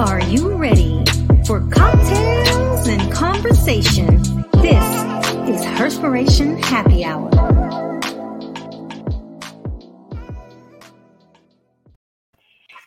[0.00, 1.04] Are you ready
[1.46, 4.16] for cocktails and conversation?
[4.62, 4.82] This
[5.46, 7.28] is Herspiration Happy Hour.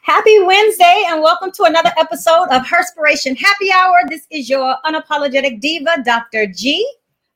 [0.02, 4.01] Happy Wednesday and welcome to another episode of Herspiration Happy Hour.
[4.09, 6.47] This is your unapologetic diva, Dr.
[6.47, 6.83] G.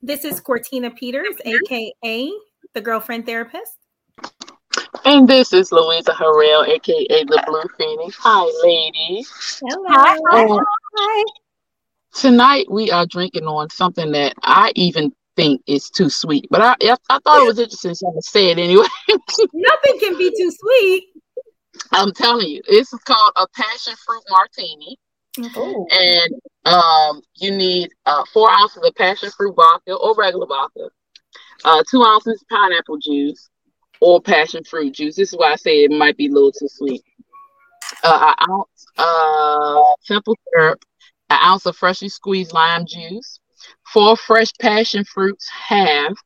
[0.01, 2.31] This is Cortina Peters, aka
[2.73, 3.76] the girlfriend therapist.
[5.05, 8.15] And this is Louisa Harrell, aka the Blue Phoenix.
[8.19, 9.61] Hi, ladies.
[9.65, 9.85] Hello.
[9.89, 10.17] Hi.
[10.31, 10.59] Hi.
[10.97, 11.23] Hi.
[12.13, 16.75] Tonight we are drinking on something that I even think is too sweet, but I
[16.81, 18.87] I, I thought it was interesting, so I'm gonna say it anyway.
[19.09, 21.03] Nothing can be too sweet.
[21.91, 24.97] I'm telling you, this is called a passion fruit martini.
[25.55, 25.85] Ooh.
[25.91, 26.33] And
[26.65, 30.89] um, you need uh, four ounces of passion fruit vodka or regular vodka,
[31.63, 33.49] uh, two ounces pineapple juice
[34.01, 35.15] or passion fruit juice.
[35.15, 37.03] This is why I say it might be a little too sweet.
[38.03, 40.83] Uh, an ounce of simple syrup,
[41.29, 43.39] an ounce of freshly squeezed lime juice,
[43.93, 46.17] four fresh passion fruits halved,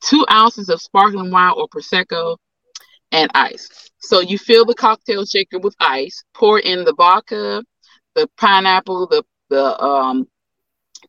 [0.00, 2.36] two ounces of sparkling wine or prosecco,
[3.12, 3.90] and ice.
[4.00, 7.64] So you fill the cocktail shaker with ice, pour in the vodka,
[8.14, 10.26] the pineapple, the the um,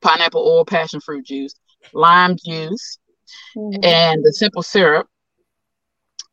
[0.02, 1.54] pineapple oil, passion fruit juice,
[1.94, 3.00] lime juice,
[3.56, 3.84] mm-hmm.
[3.84, 5.08] and the simple syrup.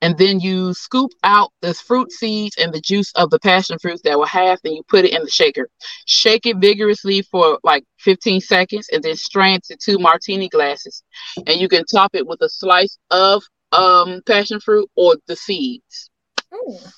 [0.03, 4.03] And then you scoop out the fruit seeds and the juice of the passion fruits
[4.03, 5.69] that were half, and you put it in the shaker.
[6.07, 11.03] Shake it vigorously for like 15 seconds, and then strain to two martini glasses.
[11.47, 16.11] And you can top it with a slice of um, passion fruit or the seeds.
[16.53, 16.93] Mm.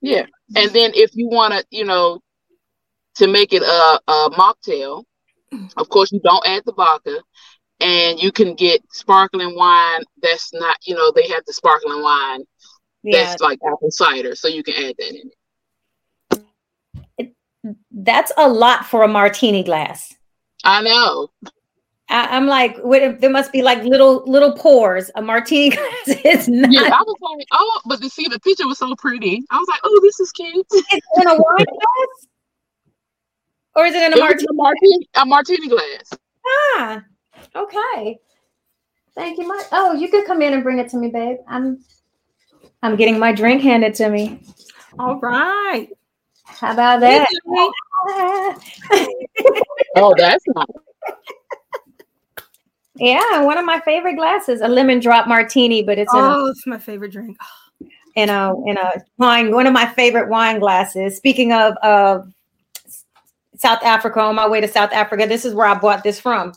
[0.00, 0.26] Yeah.
[0.56, 2.20] And then if you want to, you know,
[3.16, 5.04] to make it a, a mocktail,
[5.76, 7.20] of course, you don't add the vodka.
[7.82, 12.44] And you can get sparkling wine that's not, you know, they have the sparkling wine
[13.02, 13.24] yeah.
[13.24, 14.36] that's like apple cider.
[14.36, 15.30] So you can add that in
[17.18, 17.34] it.
[17.64, 17.72] it.
[17.90, 20.14] That's a lot for a martini glass.
[20.64, 21.30] I know.
[22.08, 25.10] I, am like, what, there must be like little little pores.
[25.16, 26.70] A martini glass is not.
[26.70, 29.42] Yeah, I was like, oh, but to see the picture was so pretty.
[29.50, 30.66] I was like, oh, this is cute.
[30.70, 31.38] It's in a wine
[31.68, 32.28] glass,
[33.74, 34.46] or is it in a, it martini?
[34.48, 35.08] a martini?
[35.14, 36.10] A martini glass.
[36.46, 37.02] Ah,
[37.54, 38.18] okay.
[39.14, 39.66] Thank you much.
[39.72, 41.38] Oh, you could come in and bring it to me, babe.
[41.46, 41.84] I'm
[42.82, 44.40] I'm getting my drink handed to me.
[44.98, 45.88] All right.
[46.44, 47.28] How about that?
[49.96, 50.66] oh, that's nice.
[52.96, 56.66] Yeah, one of my favorite glasses, a lemon drop martini, but it's oh, a, it's
[56.66, 57.36] my favorite drink.
[58.14, 61.16] In a in a wine, one of my favorite wine glasses.
[61.16, 62.20] Speaking of uh,
[63.56, 66.52] South Africa, on my way to South Africa, this is where I bought this from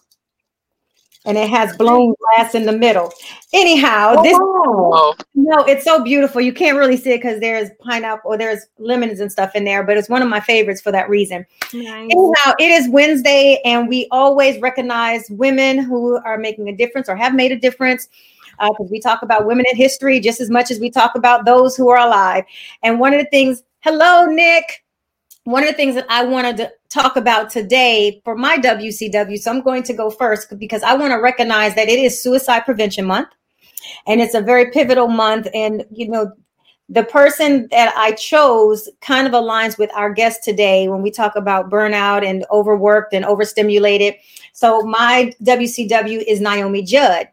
[1.26, 3.12] and it has blown glass in the middle.
[3.54, 5.16] Anyhow, this oh.
[5.34, 6.42] no, it's so beautiful.
[6.42, 9.84] You can't really see it because there's pineapple or there's lemons and stuff in there,
[9.84, 11.46] but it's one of my favorites for that reason.
[11.74, 12.10] Nice.
[12.12, 17.16] Anyhow, it is Wednesday, and we always recognize women who are making a difference or
[17.16, 18.08] have made a difference.
[18.58, 21.44] Because uh, we talk about women in history just as much as we talk about
[21.44, 22.46] those who are alive.
[22.84, 24.85] And one of the things, hello, Nick
[25.46, 29.52] one of the things that I wanted to talk about today for my WCW, so
[29.52, 33.06] I'm going to go first because I want to recognize that it is Suicide Prevention
[33.06, 33.30] Month
[34.08, 35.48] and it's a very pivotal month.
[35.54, 36.32] And, you know,
[36.90, 41.36] the person that I chose kind of aligns with our guest today when we talk
[41.36, 44.16] about burnout and overworked and overstimulated.
[44.54, 47.30] So my WCW is Naomi Judd.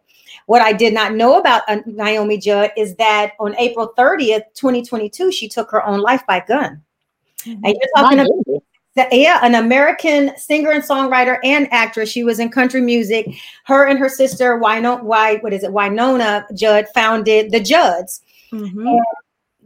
[0.46, 5.32] What I did not know about uh, Naomi Judd is that on April 30th, 2022,
[5.32, 6.82] she took her own life by gun.
[7.46, 8.62] And you're talking about
[9.10, 12.10] yeah, an American singer and songwriter and actress.
[12.10, 13.26] She was in country music.
[13.64, 15.70] Her and her sister, Wynonna, why what is it?
[15.70, 18.22] Wynonna Judd founded the Judds.
[18.52, 18.96] Mm-hmm.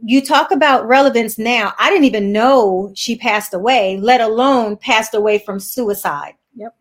[0.03, 1.73] You talk about relevance now.
[1.77, 6.35] I didn't even know she passed away, let alone passed away from suicide.
[6.55, 6.75] Yep.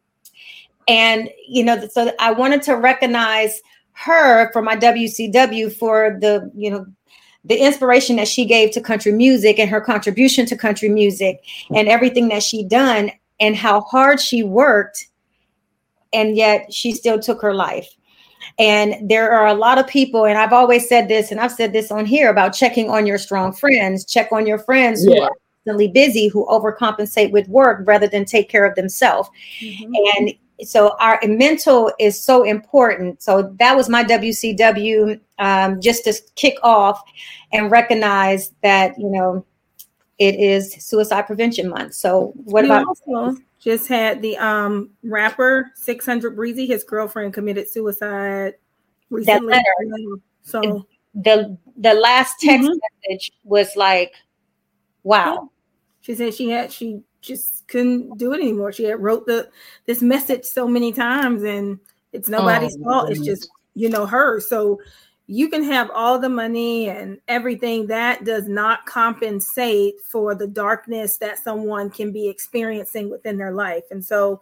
[0.86, 3.60] And you know, so I wanted to recognize
[3.92, 6.86] her for my WCW for the you know
[7.46, 11.42] the inspiration that she gave to country music and her contribution to country music
[11.74, 13.10] and everything that she done
[13.40, 15.06] and how hard she worked
[16.12, 17.88] and yet she still took her life
[18.58, 21.72] and there are a lot of people and i've always said this and i've said
[21.72, 25.14] this on here about checking on your strong friends check on your friends yeah.
[25.14, 25.32] who are
[25.64, 29.28] constantly busy who overcompensate with work rather than take care of themselves
[29.60, 29.92] mm-hmm.
[30.16, 33.22] and so our mental is so important.
[33.22, 37.02] So that was my wcw um, just to kick off
[37.52, 39.44] and recognize that you know
[40.18, 41.94] it is suicide prevention month.
[41.94, 48.54] So what we about also just had the um rapper 600Breezy his girlfriend committed suicide
[49.10, 49.58] recently.
[50.42, 52.78] so the the last text mm-hmm.
[53.08, 54.12] message was like
[55.02, 55.50] wow.
[56.00, 58.72] She said she had she just couldn't do it anymore.
[58.72, 59.48] She had wrote the
[59.86, 61.78] this message so many times, and
[62.12, 63.10] it's nobody's oh, fault.
[63.10, 64.40] It's just you know her.
[64.40, 64.80] So
[65.28, 71.18] you can have all the money and everything that does not compensate for the darkness
[71.18, 73.82] that someone can be experiencing within their life.
[73.90, 74.40] And so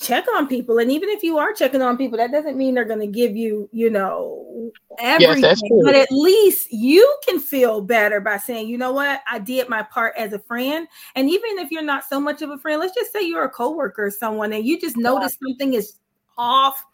[0.00, 0.78] check on people.
[0.78, 3.36] And even if you are checking on people that doesn't mean they're going to give
[3.36, 5.42] you you know everything.
[5.42, 9.20] yes, but at least you can feel better by saying you know what?
[9.26, 10.86] I did my part as a friend.
[11.14, 13.50] And even if you're not so much of a friend let's just say you're a
[13.50, 15.48] coworker or someone and you just notice yeah.
[15.48, 15.98] something is
[16.36, 16.84] off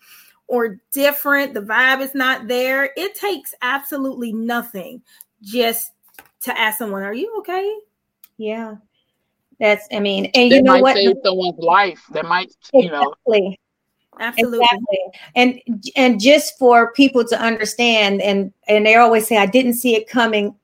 [0.47, 5.03] or different the vibe is not there it takes absolutely nothing
[5.43, 5.93] just
[6.41, 7.79] to ask someone are you okay?
[8.39, 8.77] Yeah
[9.61, 10.97] that's, I mean, and you know what?
[10.97, 12.03] Save someone's life.
[12.13, 13.15] That might, you know.
[14.21, 14.61] Absolutely.
[14.61, 14.99] Exactly.
[15.35, 15.61] And
[15.97, 20.09] and just for people to understand, and and they always say, I didn't see it
[20.09, 20.55] coming.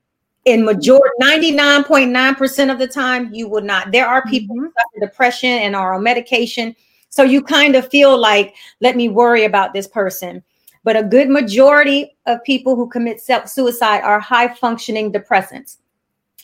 [0.47, 3.93] In majority, 99.9% of the time, you will not.
[3.93, 4.65] There are people mm-hmm.
[4.65, 6.75] who suffer depression and are on medication.
[7.11, 10.43] So you kind of feel like, let me worry about this person.
[10.83, 15.77] But a good majority of people who commit self suicide are high functioning depressants.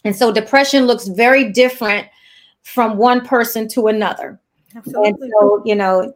[0.05, 2.07] And so depression looks very different
[2.67, 4.41] from one person to another.
[4.75, 5.11] Absolutely.
[5.11, 6.13] And so, you know,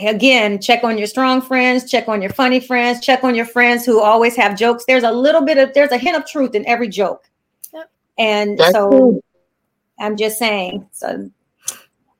[0.00, 3.84] again, check on your strong friends, check on your funny friends, check on your friends
[3.84, 4.84] who always have jokes.
[4.86, 7.28] There's a little bit of there's a hint of truth in every joke.
[7.72, 7.90] Yep.
[8.18, 9.24] And That's so cool.
[9.98, 10.88] I'm just saying.
[10.92, 11.28] So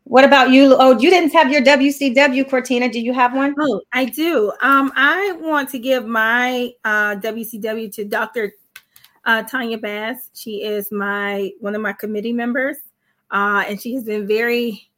[0.03, 0.75] what about you?
[0.77, 2.89] Oh, you didn't have your WCW, Cortina.
[2.89, 3.55] Do you have one?
[3.59, 4.53] Oh, I do.
[4.63, 8.53] Um, I want to give my uh, WCW to Dr.
[9.25, 10.31] Uh, Tanya Bass.
[10.35, 12.79] She is my one of my committee members
[13.35, 14.89] uh, and she has been very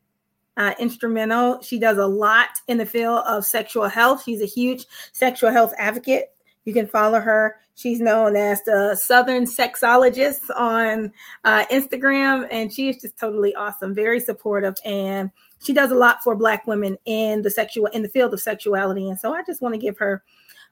[0.59, 1.61] uh, instrumental.
[1.63, 4.23] She does a lot in the field of sexual health.
[4.25, 6.35] She's a huge sexual health advocate.
[6.67, 7.57] You can follow her.
[7.77, 11.13] She's known as the Southern Sexologist on
[11.45, 15.31] uh, Instagram, and she is just totally awesome, very supportive, and
[15.63, 19.09] she does a lot for Black women in the sexual in the field of sexuality.
[19.09, 20.23] And so, I just want to give her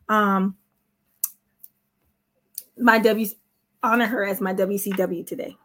[0.09, 0.57] um,
[2.79, 3.27] my W
[3.83, 5.57] honor her as my WCW today.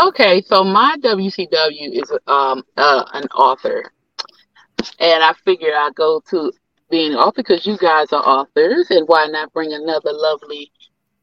[0.00, 3.92] Okay, so my WCW is um uh, an author,
[4.98, 6.50] and I figured I'd go to
[6.90, 10.72] being an author because you guys are authors, and why not bring another lovely,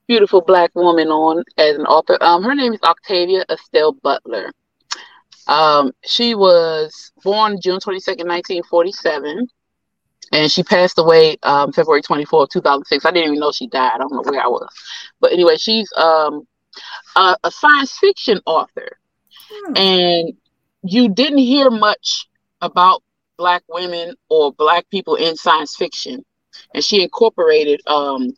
[0.07, 2.19] beautiful black woman on as an author?
[2.21, 4.51] Um, her name is Octavia Estelle Butler.
[5.47, 9.47] Um, she was born June twenty second, nineteen forty seven,
[10.33, 13.05] and she passed away um February twenty fourth, two thousand six.
[13.05, 13.93] I didn't even know she died.
[13.95, 14.69] I don't know where I was,
[15.19, 16.45] but anyway, she's um
[17.15, 18.97] a, a science fiction author,
[19.49, 19.77] hmm.
[19.77, 20.33] and
[20.83, 22.27] you didn't hear much
[22.61, 23.03] about
[23.37, 26.23] black women or black people in science fiction,
[26.73, 28.33] and she incorporated, um,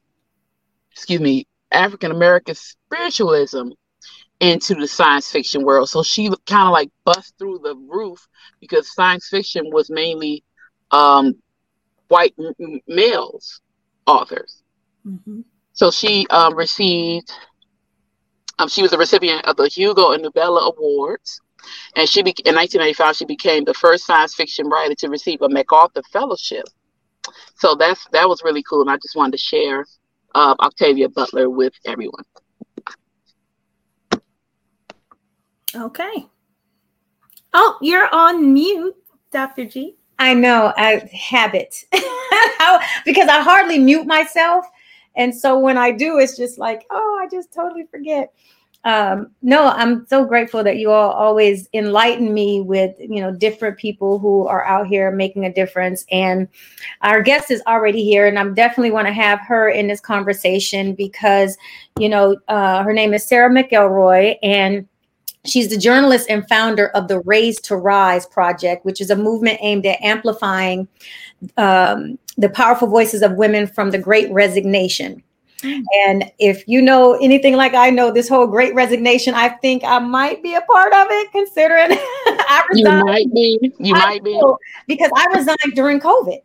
[0.92, 3.70] excuse me, African American spiritualism
[4.40, 5.90] into the science fiction world.
[5.90, 8.28] So she kind of like bust through the roof
[8.60, 10.44] because science fiction was mainly
[10.92, 11.36] um,
[12.08, 13.62] white m- males
[14.06, 14.64] authors.
[15.06, 15.42] Mm-hmm.
[15.74, 17.32] So she um, received
[18.60, 21.42] um, she was a recipient of the Hugo and Nebula Awards.
[21.96, 25.50] And she be- in 1995, she became the first science fiction writer to receive a
[25.50, 26.66] MacArthur Fellowship.
[27.56, 29.86] So that's that was really cool, and I just wanted to share
[30.34, 32.24] uh, Octavia Butler with everyone.
[35.76, 36.28] Okay.
[37.54, 38.96] Oh, you're on mute,
[39.32, 39.66] Dr.
[39.66, 39.98] G.
[40.18, 41.76] I know, I habit
[43.06, 44.66] because I hardly mute myself.
[45.20, 48.34] And so when I do, it's just like, oh, I just totally forget.
[48.86, 53.78] Um, no, I'm so grateful that you all always enlighten me with, you know, different
[53.78, 56.06] people who are out here making a difference.
[56.10, 56.48] And
[57.02, 60.96] our guest is already here, and I'm definitely want to have her in this conversation
[60.96, 61.58] because,
[62.00, 64.88] you know, uh, her name is Sarah McElroy, and
[65.44, 69.60] she's the journalist and founder of the Raise to Rise project, which is a movement
[69.62, 70.88] aimed at amplifying
[71.58, 75.22] um, the powerful voices of women from the Great Resignation.
[75.60, 75.84] Mm.
[76.06, 80.00] And if you know anything like I know, this whole Great Resignation, I think I
[80.00, 83.00] might be a part of it, considering I resigned.
[83.00, 83.74] You might be.
[83.80, 84.42] You I might be
[84.88, 86.40] because I resigned during COVID.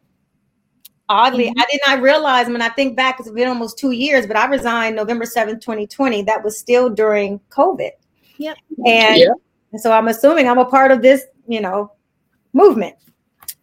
[1.08, 1.60] Oddly, mm-hmm.
[1.60, 4.46] I did not realize when I think back, it's been almost two years, but I
[4.46, 6.22] resigned November 7th, 2020.
[6.22, 7.90] That was still during COVID.
[8.38, 8.56] Yep.
[8.86, 9.32] And yep.
[9.76, 11.92] so I'm assuming I'm a part of this, you know,
[12.52, 12.96] movement.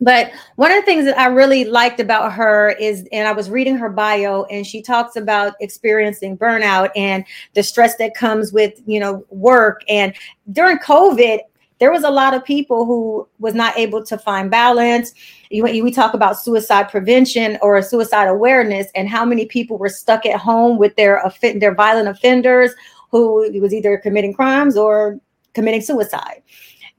[0.02, 3.52] But one of the things that I really liked about her is, and I was
[3.52, 8.82] reading her bio, and she talks about experiencing burnout and the stress that comes with,
[8.88, 9.84] you know, work.
[9.88, 10.16] And
[10.52, 11.42] during COVID,
[11.80, 15.14] there was a lot of people who was not able to find balance.
[15.50, 20.26] You, We talk about suicide prevention or suicide awareness, and how many people were stuck
[20.26, 22.72] at home with their their violent offenders
[23.12, 25.20] who was either committing crimes or
[25.54, 26.42] committing suicide.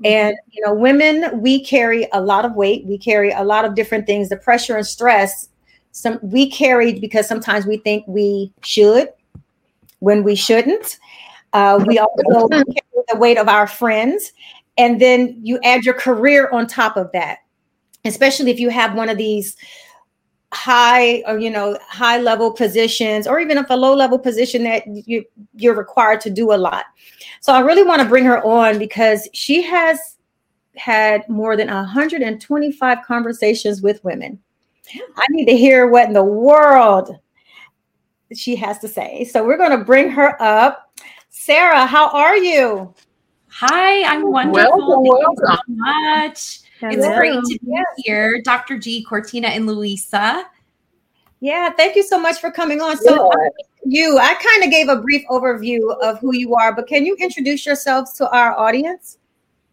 [0.04, 0.06] Mm-hmm.
[0.06, 2.84] And you know, women, we carry a lot of weight.
[2.86, 4.28] We carry a lot of different things.
[4.28, 5.48] The pressure and stress,
[5.92, 9.08] some we carry because sometimes we think we should
[10.00, 10.98] when we shouldn't.
[11.52, 12.64] Uh, we also carry
[13.08, 14.32] the weight of our friends,
[14.78, 17.38] and then you add your career on top of that.
[18.04, 19.56] Especially if you have one of these
[20.52, 24.84] high or you know high level positions or even if a low level position that
[24.86, 26.84] you you're required to do a lot.
[27.40, 29.98] So i really want to bring her on because she has
[30.76, 34.38] had more than 125 conversations with women.
[35.16, 37.16] I need to hear what in the world
[38.34, 39.24] she has to say.
[39.24, 40.98] So we're going to bring her up.
[41.30, 42.94] Sarah how are you?
[43.48, 45.02] Hi i'm wonderful.
[45.02, 47.08] Welcome, Thank you so much Hello.
[47.08, 47.86] It's great to be yes.
[47.98, 48.76] here, Dr.
[48.76, 50.46] G, Cortina, and Louisa.
[51.38, 52.96] Yeah, thank you so much for coming on.
[52.96, 53.46] So, yeah.
[53.46, 53.50] Uh,
[53.84, 57.16] you, I kind of gave a brief overview of who you are, but can you
[57.20, 59.18] introduce yourselves to our audience?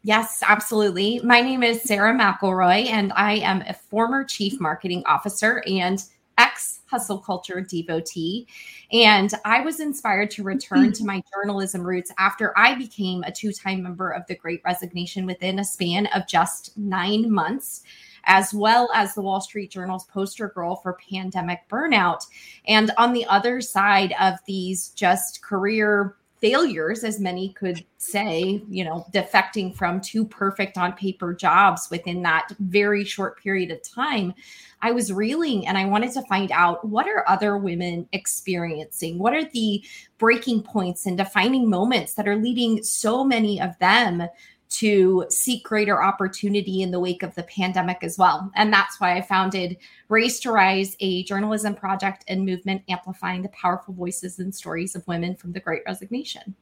[0.03, 1.19] Yes, absolutely.
[1.23, 6.03] My name is Sarah McElroy, and I am a former chief marketing officer and
[6.37, 8.48] ex hustle culture devotee.
[8.91, 10.91] And I was inspired to return mm-hmm.
[10.91, 15.25] to my journalism roots after I became a two time member of the Great Resignation
[15.25, 17.84] within a span of just nine months
[18.25, 22.25] as well as the Wall Street Journal's poster girl for pandemic burnout.
[22.67, 28.84] And on the other side of these just career failures, as many could say, you
[28.84, 34.34] know, defecting from two perfect on paper jobs within that very short period of time,
[34.81, 39.19] I was reeling and I wanted to find out what are other women experiencing?
[39.19, 39.84] What are the
[40.17, 44.24] breaking points and defining moments that are leading so many of them
[44.69, 48.51] to seek greater opportunity in the wake of the pandemic as well.
[48.55, 49.77] And that's why I founded
[50.09, 55.07] Race to Rise, a journalism project and movement amplifying the powerful voices and stories of
[55.07, 56.55] women from the Great Resignation.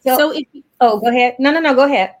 [0.00, 0.46] So, so if,
[0.80, 1.36] oh, go ahead.
[1.38, 2.14] No, no, no, go ahead.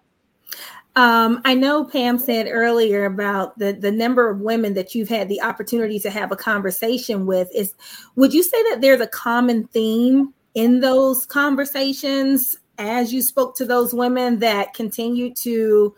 [0.96, 5.28] Um, I know Pam said earlier about the the number of women that you've had
[5.28, 7.48] the opportunity to have a conversation with.
[7.54, 7.74] Is
[8.16, 13.64] would you say that there's a common theme in those conversations as you spoke to
[13.64, 15.94] those women that continue to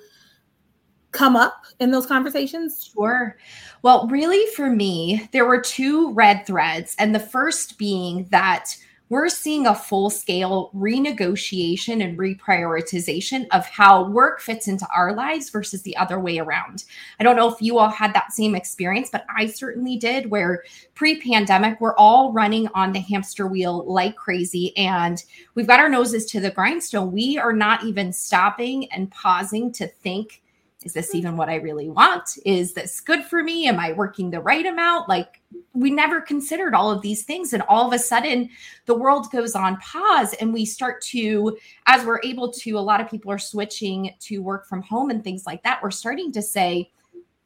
[1.13, 2.91] come up in those conversations?
[2.93, 3.37] Sure.
[3.83, 6.95] Well, really, for me, there were two red threads.
[6.99, 8.77] And the first being that
[9.11, 15.51] we're seeing a full scale renegotiation and reprioritization of how work fits into our lives
[15.51, 16.85] versus the other way around.
[17.19, 20.63] I don't know if you all had that same experience, but I certainly did, where
[20.95, 25.23] pre pandemic, we're all running on the hamster wheel like crazy and
[25.57, 27.11] we've got our noses to the grindstone.
[27.13, 30.41] We are not even stopping and pausing to think
[30.83, 32.39] is this even what I really want?
[32.47, 33.69] Is this good for me?
[33.69, 35.11] Am I working the right amount?
[35.11, 35.43] Like,
[35.75, 37.53] we never considered all of these things.
[37.53, 38.49] And all of a sudden,
[38.87, 43.01] the world goes on pause, and we start to, as we're able to, a lot
[43.01, 45.83] of people are switching to work from home and things like that.
[45.83, 46.91] We're starting to say,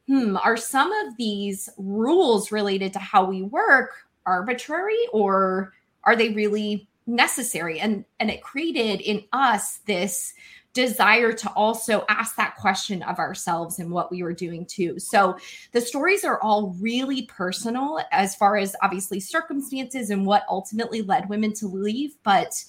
[0.06, 5.72] hmm, are some of these rules related to how we work arbitrary or
[6.04, 7.80] are they really necessary?
[7.80, 10.34] And, and it created in us this
[10.74, 14.98] desire to also ask that question of ourselves and what we were doing too.
[14.98, 15.36] So
[15.72, 21.28] the stories are all really personal as far as obviously circumstances and what ultimately led
[21.28, 22.62] women to leave, but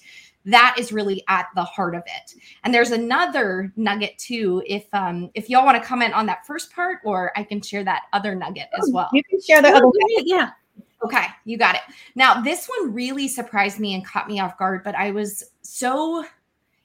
[0.46, 2.34] that is really at the heart of it.
[2.62, 4.62] And there's another nugget too.
[4.66, 7.84] If um if y'all want to comment on that first part, or I can share
[7.84, 9.10] that other nugget as well.
[9.12, 10.26] You can share the other nugget.
[10.26, 10.50] Yeah.
[11.04, 11.82] Okay, you got it.
[12.14, 16.24] Now, this one really surprised me and caught me off guard, but I was so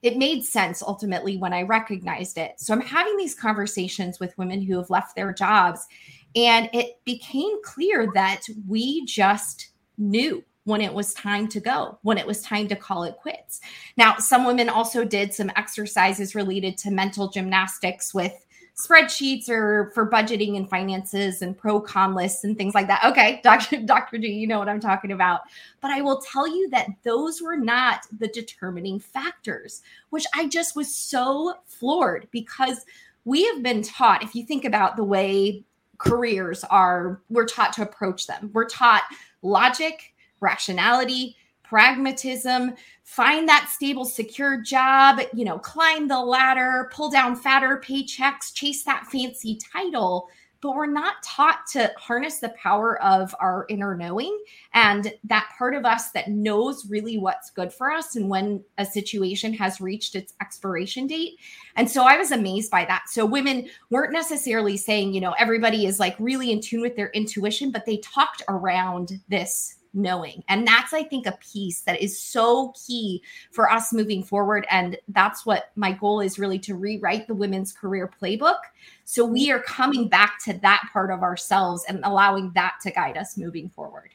[0.01, 2.59] it made sense ultimately when I recognized it.
[2.59, 5.87] So I'm having these conversations with women who have left their jobs,
[6.35, 12.17] and it became clear that we just knew when it was time to go, when
[12.17, 13.61] it was time to call it quits.
[13.97, 20.09] Now, some women also did some exercises related to mental gymnastics with spreadsheets or for
[20.09, 23.03] budgeting and finances and pro con lists and things like that.
[23.05, 23.81] Okay, Dr.
[23.81, 24.17] Dr.
[24.17, 25.41] D, you know what I'm talking about.
[25.81, 30.75] But I will tell you that those were not the determining factors, which I just
[30.75, 32.85] was so floored because
[33.25, 35.63] we have been taught, if you think about the way
[35.97, 38.49] careers are, we're taught to approach them.
[38.53, 39.03] We're taught
[39.43, 42.73] logic, rationality, pragmatism,
[43.11, 48.83] find that stable, secure job, you know, climb the ladder, pull down fatter paychecks, chase
[48.83, 50.29] that fancy title.
[50.61, 54.41] But we're not taught to harness the power of our inner knowing
[54.73, 58.85] and that part of us that knows really what's good for us and when a
[58.85, 61.33] situation has reached its expiration date.
[61.75, 63.09] And so I was amazed by that.
[63.09, 67.09] So women weren't necessarily saying, you know, everybody is like really in tune with their
[67.09, 70.43] intuition, but they talked around this knowing.
[70.47, 73.21] And that's, I think, a piece that is so key
[73.51, 74.65] for us moving forward.
[74.69, 78.59] And that's what my goal is really to rewrite the women's career playbook.
[79.03, 83.17] So we are coming back to that part of ourselves and allowing that to guide
[83.17, 84.11] us moving forward.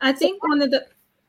[0.00, 0.86] I think one of the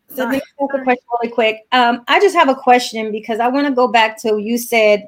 [0.09, 1.65] so let a question really quick.
[1.71, 5.07] Um, I just have a question because I want to go back to you said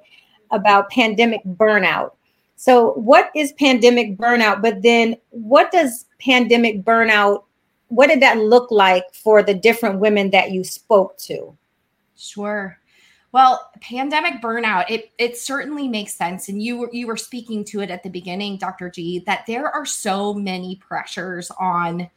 [0.51, 2.11] about pandemic burnout.
[2.55, 4.61] So, what is pandemic burnout?
[4.61, 7.43] But then, what does pandemic burnout?
[7.89, 11.57] What did that look like for the different women that you spoke to?
[12.15, 12.77] Sure.
[13.31, 17.81] Well, pandemic burnout, it it certainly makes sense, and you were you were speaking to
[17.81, 18.89] it at the beginning, Dr.
[18.89, 22.09] G, that there are so many pressures on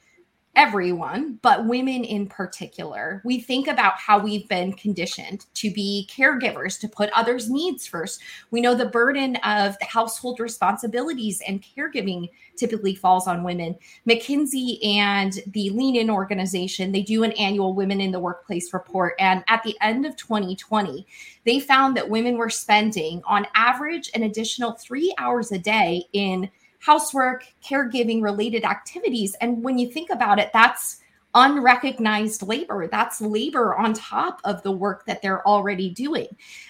[0.57, 3.23] everyone, but women in particular.
[3.25, 8.21] We think about how we've been conditioned to be caregivers, to put others' needs first.
[8.51, 13.77] We know the burden of the household responsibilities and caregiving typically falls on women.
[14.09, 19.15] McKinsey and the Lean In organization, they do an annual Women in the Workplace report.
[19.19, 21.07] And at the end of 2020,
[21.45, 26.51] they found that women were spending on average an additional three hours a day in
[26.81, 29.37] housework, caregiving related activities.
[29.41, 31.01] And when you think about it, that's
[31.35, 32.89] unrecognized labor.
[32.89, 36.27] That's labor on top of the work that they're already doing.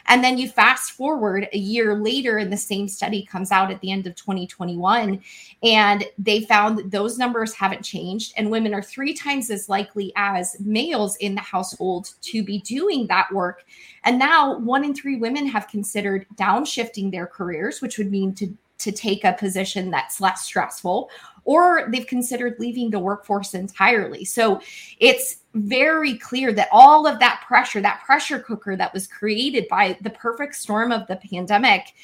[0.06, 3.80] And then you fast forward a year later, and the same study comes out at
[3.80, 5.22] the end of 2021,
[5.62, 8.34] and they found those numbers haven't changed.
[8.36, 13.06] And women are three times as likely as males in the household to be doing
[13.06, 13.64] that work.
[14.04, 18.54] And now one in three women have considered downshifting their careers, which would mean to
[18.80, 21.10] to take a position that's less stressful
[21.44, 24.24] or they've considered leaving the workforce entirely.
[24.24, 24.60] So
[24.98, 29.98] it's very clear that all of that pressure, that pressure cooker that was created by
[30.02, 31.94] the perfect storm of the pandemic,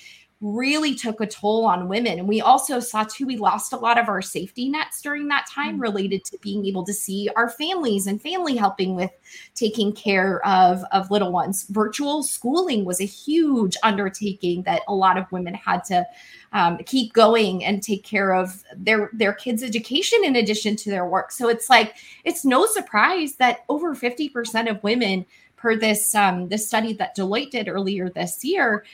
[0.42, 2.18] really took a toll on women.
[2.18, 5.46] And we also saw too, we lost a lot of our safety nets during that
[5.50, 5.82] time mm-hmm.
[5.82, 9.10] related to being able to see our families and family helping with
[9.54, 11.64] taking care of, of little ones.
[11.70, 16.06] Virtual schooling was a huge undertaking that a lot of women had to
[16.52, 21.06] um, keep going and take care of their their kids' education in addition to their
[21.06, 21.32] work.
[21.32, 26.66] So it's like it's no surprise that over 50% of women per this um, this
[26.66, 28.84] study that Deloitte did earlier this year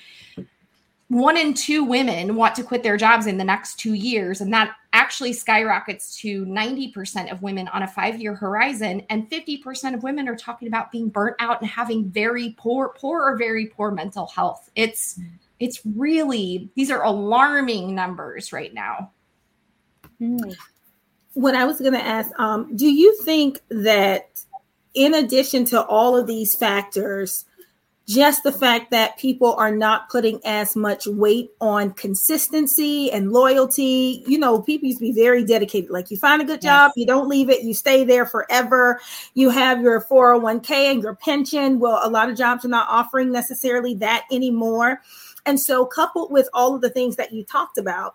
[1.12, 4.50] one in two women want to quit their jobs in the next two years, and
[4.54, 9.02] that actually skyrockets to 90% of women on a five year horizon.
[9.10, 13.20] And 50% of women are talking about being burnt out and having very poor, poor
[13.22, 14.70] or very poor mental health.
[14.74, 15.20] It's
[15.60, 19.12] it's really these are alarming numbers right now.
[21.34, 24.30] What I was going to ask, um, do you think that
[24.94, 27.44] in addition to all of these factors,
[28.12, 34.22] just the fact that people are not putting as much weight on consistency and loyalty.
[34.26, 35.90] You know, people used to be very dedicated.
[35.90, 37.00] Like you find a good job, yes.
[37.00, 39.00] you don't leave it, you stay there forever.
[39.34, 41.78] You have your 401k and your pension.
[41.78, 45.00] Well, a lot of jobs are not offering necessarily that anymore.
[45.44, 48.14] And so, coupled with all of the things that you talked about,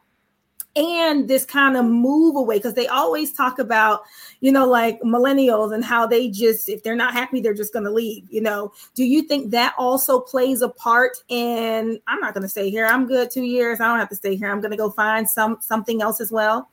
[0.77, 4.03] and this kind of move away because they always talk about
[4.41, 7.85] you know like millennials and how they just if they're not happy they're just going
[7.85, 8.71] to leave you know?
[8.93, 12.85] Do you think that also plays a part in i'm not going to stay here
[12.85, 15.27] i'm good two years i don't have to stay here i'm going to go find
[15.27, 16.69] some something else as well?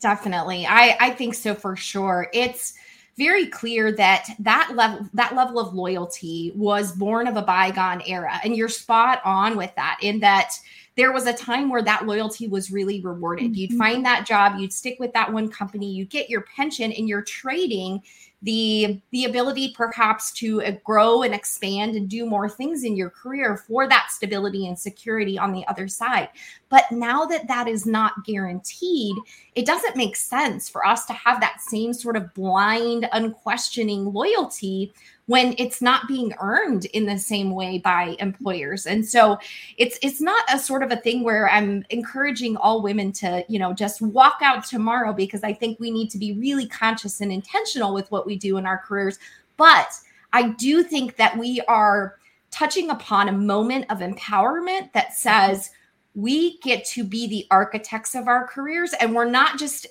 [0.00, 0.66] Definitely.
[0.66, 2.28] I i think so for sure.
[2.32, 2.74] It's
[3.16, 8.38] very clear that that level that level of loyalty was born of a bygone era
[8.44, 10.52] and you're spot on with that in that
[10.96, 13.52] there was a time where that loyalty was really rewarded.
[13.52, 13.54] Mm-hmm.
[13.54, 17.08] You'd find that job, you'd stick with that one company, you get your pension, and
[17.08, 18.02] you're trading
[18.46, 23.10] the the ability perhaps to uh, grow and expand and do more things in your
[23.10, 26.28] career for that stability and security on the other side.
[26.68, 29.16] But now that that is not guaranteed
[29.56, 34.92] it doesn't make sense for us to have that same sort of blind unquestioning loyalty
[35.24, 38.86] when it's not being earned in the same way by employers.
[38.86, 39.38] And so
[39.78, 43.58] it's it's not a sort of a thing where i'm encouraging all women to you
[43.58, 47.32] know just walk out tomorrow because i think we need to be really conscious and
[47.32, 49.18] intentional with what we do in our careers
[49.56, 49.92] but
[50.32, 52.16] i do think that we are
[52.50, 55.70] touching upon a moment of empowerment that says
[56.14, 59.86] we get to be the architects of our careers and we're not just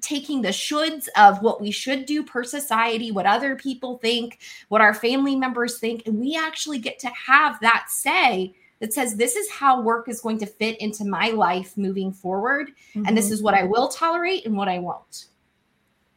[0.00, 4.80] taking the shoulds of what we should do per society, what other people think, what
[4.80, 9.36] our family members think, and we actually get to have that say that says this
[9.36, 13.06] is how work is going to fit into my life moving forward mm-hmm.
[13.06, 13.34] and this mm-hmm.
[13.34, 15.26] is what I will tolerate and what I won't.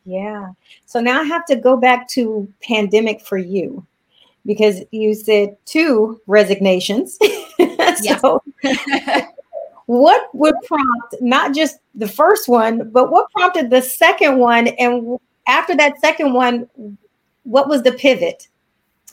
[0.06, 0.52] Yeah.
[0.86, 3.86] So now I have to go back to pandemic for you
[4.46, 7.18] because you said two resignations.
[8.04, 8.42] so
[9.88, 14.68] what would prompt not just the first one, but what prompted the second one?
[14.68, 16.70] And after that second one,
[17.44, 18.48] what was the pivot?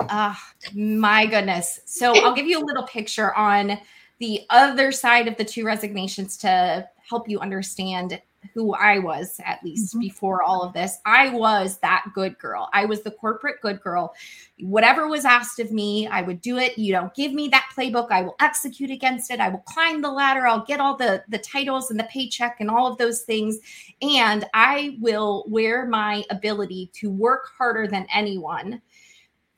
[0.00, 0.40] Ah,
[0.74, 1.80] my goodness.
[1.84, 3.78] So I'll give you a little picture on
[4.18, 8.20] the other side of the two resignations to help you understand
[8.54, 10.00] who I was, at least mm-hmm.
[10.00, 10.98] before all of this.
[11.04, 12.68] I was that good girl.
[12.72, 14.14] I was the corporate good girl.
[14.60, 16.78] Whatever was asked of me, I would do it.
[16.78, 19.40] You don't give me that playbook, I will execute against it.
[19.40, 20.46] I will climb the ladder.
[20.46, 23.58] I'll get all the the titles and the paycheck and all of those things,
[24.00, 28.82] and I will wear my ability to work harder than anyone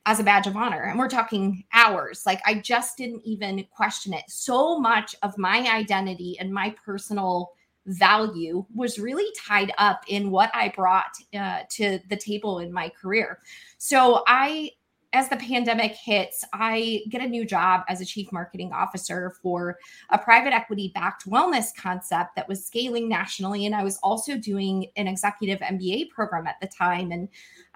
[0.06, 0.82] as a badge of honor.
[0.82, 2.24] And we're talking hours.
[2.26, 4.24] Like I just didn't even question it.
[4.28, 7.52] So much of my identity and my personal
[7.86, 12.88] value was really tied up in what I brought uh, to the table in my
[12.88, 13.40] career.
[13.78, 14.70] So I
[15.14, 19.78] as the pandemic hits, I get a new job as a chief marketing officer for
[20.10, 23.64] a private equity backed wellness concept that was scaling nationally.
[23.64, 27.12] And I was also doing an executive MBA program at the time.
[27.12, 27.28] And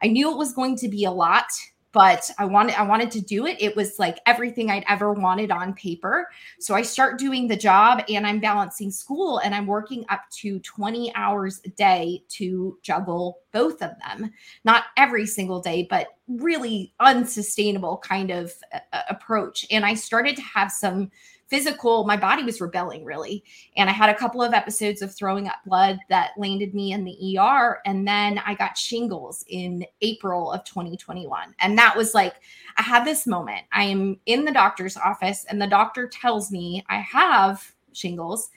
[0.03, 1.47] I knew it was going to be a lot
[1.92, 3.57] but I wanted I wanted to do it.
[3.61, 6.29] It was like everything I'd ever wanted on paper.
[6.61, 10.59] So I start doing the job and I'm balancing school and I'm working up to
[10.61, 14.31] 20 hours a day to juggle both of them.
[14.64, 19.66] Not every single day, but really unsustainable kind of uh, approach.
[19.70, 21.11] And I started to have some
[21.48, 23.42] physical, my body was rebelling really.
[23.76, 27.04] And I had a couple of episodes of throwing up blood that landed me in
[27.04, 27.80] the ER.
[27.84, 31.54] And then I got shingles in April of 2021.
[31.58, 32.34] And that was like,
[32.76, 33.62] I had this moment.
[33.72, 38.50] I am in the doctor's office, and the doctor tells me I have shingles,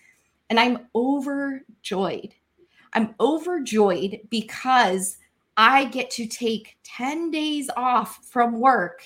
[0.50, 2.36] and I'm overjoyed.
[2.94, 5.18] I'm overjoyed because
[5.58, 9.04] I get to take 10 days off from work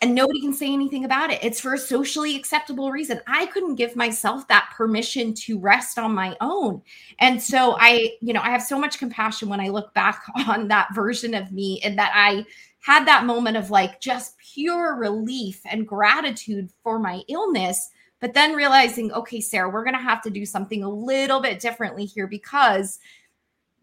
[0.00, 1.42] and nobody can say anything about it.
[1.42, 3.20] It's for a socially acceptable reason.
[3.26, 6.82] I couldn't give myself that permission to rest on my own.
[7.18, 10.68] And so I, you know, I have so much compassion when I look back on
[10.68, 12.44] that version of me and that I
[12.80, 17.90] had that moment of like just pure relief and gratitude for my illness.
[18.20, 21.58] But then realizing, okay, Sarah, we're going to have to do something a little bit
[21.58, 23.00] differently here because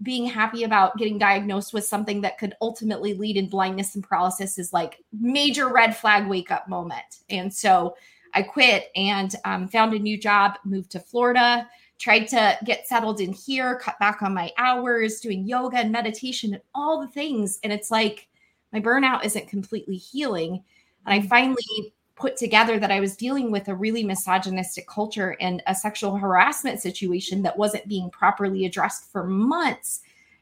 [0.02, 4.58] being happy about getting diagnosed with something that could ultimately lead in blindness and paralysis
[4.58, 7.20] is like major red flag wake up moment.
[7.30, 7.96] And so
[8.34, 13.20] I quit and um, found a new job, moved to Florida, tried to get settled
[13.20, 17.60] in here, cut back on my hours, doing yoga and meditation and all the things.
[17.64, 18.28] And it's like
[18.72, 20.64] my burnout isn't completely healing.
[21.06, 25.64] And I finally put together that I was dealing with a really misogynistic culture and
[25.68, 30.02] a sexual harassment situation that wasn't being properly addressed for months.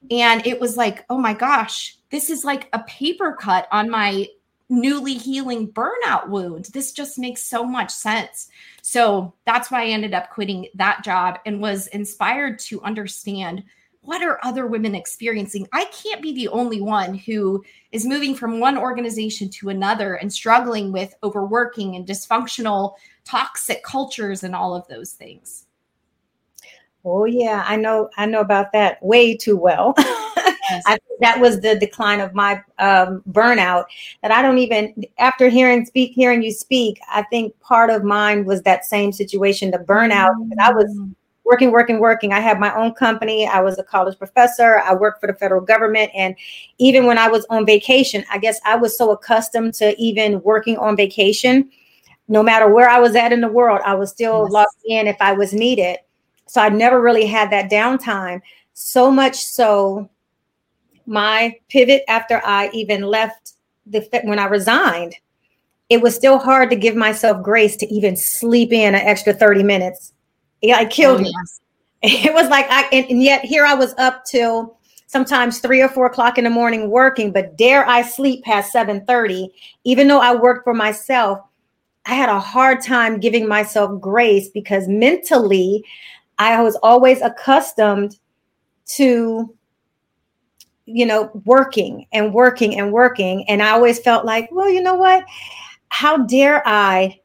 [0.09, 4.27] And it was like, oh my gosh, this is like a paper cut on my
[4.69, 6.65] newly healing burnout wound.
[6.73, 8.49] This just makes so much sense.
[8.81, 13.63] So that's why I ended up quitting that job and was inspired to understand
[14.07, 15.67] what are other women experiencing?
[15.73, 20.31] I can't be the only one who is moving from one organization to another and
[20.31, 22.93] struggling with overworking and dysfunctional,
[23.25, 25.65] toxic cultures and all of those things.
[27.03, 28.09] Oh yeah, I know.
[28.15, 29.93] I know about that way too well.
[30.69, 30.83] Yes.
[30.85, 33.85] I, that was the decline of my um, burnout.
[34.21, 36.99] That I don't even after hearing speak, hearing you speak.
[37.09, 40.31] I think part of mine was that same situation, the burnout.
[40.31, 40.59] Mm-hmm.
[40.59, 41.15] I was mm
[41.47, 42.33] working, working, working.
[42.33, 43.47] I had my own company.
[43.47, 44.79] I was a college professor.
[44.79, 46.11] I worked for the federal government.
[46.13, 46.35] And
[46.77, 50.77] even when I was on vacation, I guess I was so accustomed to even working
[50.77, 51.71] on vacation.
[52.27, 54.51] No matter where I was at in the world, I was still yes.
[54.51, 55.97] logged in if I was needed.
[56.47, 58.41] So I never really had that downtime.
[58.73, 60.09] So much so,
[61.05, 63.53] my pivot after I even left
[63.85, 65.15] the when I resigned,
[65.89, 69.63] it was still hard to give myself grace to even sleep in an extra 30
[69.63, 70.11] minutes
[70.61, 71.33] yeah, I killed oh, me.
[71.39, 71.61] Yes.
[72.03, 75.89] It was like I and, and yet here I was up till sometimes three or
[75.89, 79.49] four o'clock in the morning working, but dare I sleep past 7:30,
[79.83, 81.39] even though I worked for myself,
[82.05, 85.83] I had a hard time giving myself grace because mentally
[86.37, 88.19] I was always accustomed
[88.97, 89.53] to
[90.85, 94.95] you know working and working and working and I always felt like, well, you know
[94.95, 95.25] what?
[95.89, 97.19] How dare I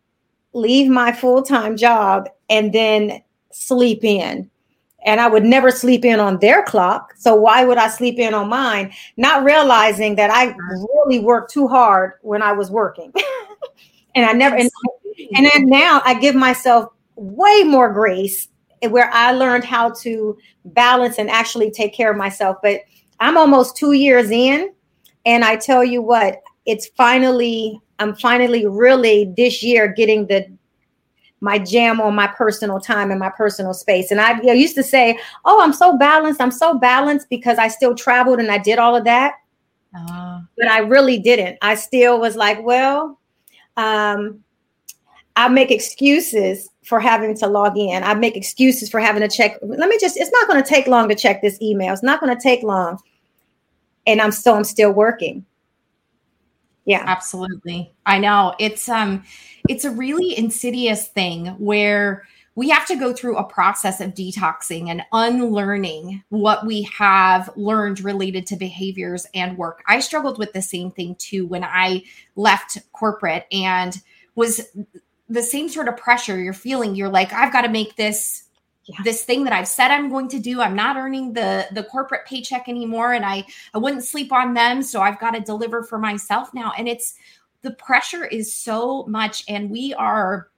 [0.53, 4.51] leave my full-time job and then sleep in.
[5.05, 7.15] And I would never sleep in on their clock.
[7.17, 8.93] So why would I sleep in on mine?
[9.17, 13.13] Not realizing that I really worked too hard when I was working.
[14.15, 14.71] and I never, and,
[15.35, 18.49] and then now I give myself way more grace
[18.83, 22.59] eh, where I learned how to balance and actually take care of myself.
[22.63, 22.83] But
[23.19, 24.73] I'm almost two years in.
[25.25, 30.47] And I tell you what, it's finally, I'm finally really this year getting the
[31.41, 34.13] my jam on my personal time and my personal space.
[34.13, 36.41] And I, I used to say, "Oh, I'm so balanced.
[36.41, 39.35] I'm so balanced because I still traveled and I did all of that."
[39.97, 41.59] Uh, but I really didn't.
[41.63, 43.19] I still was like, "Well,
[43.77, 44.43] um,
[45.37, 48.03] I make excuses for having to log in.
[48.03, 49.59] I make excuses for having to check.
[49.63, 51.93] Let me just, it's not going to take long to check this email.
[51.93, 52.99] It's not going to take long.
[54.07, 55.47] And I'm still, I'm still working.
[56.85, 57.05] Yeah.
[57.07, 57.93] Absolutely.
[58.07, 58.55] I know.
[58.59, 59.23] It's um
[59.69, 64.89] it's a really insidious thing where we have to go through a process of detoxing
[64.89, 69.83] and unlearning what we have learned related to behaviors and work.
[69.87, 72.03] I struggled with the same thing too when I
[72.37, 73.97] left corporate and
[74.35, 74.61] was
[75.31, 76.95] the same sort of pressure you're feeling.
[76.95, 78.43] You're like, I've got to make this
[78.85, 78.97] yeah.
[79.05, 80.61] this thing that I've said I'm going to do.
[80.61, 84.83] I'm not earning the the corporate paycheck anymore and I I wouldn't sleep on them,
[84.83, 86.73] so I've got to deliver for myself now.
[86.77, 87.15] And it's
[87.63, 90.49] the pressure is so much and we are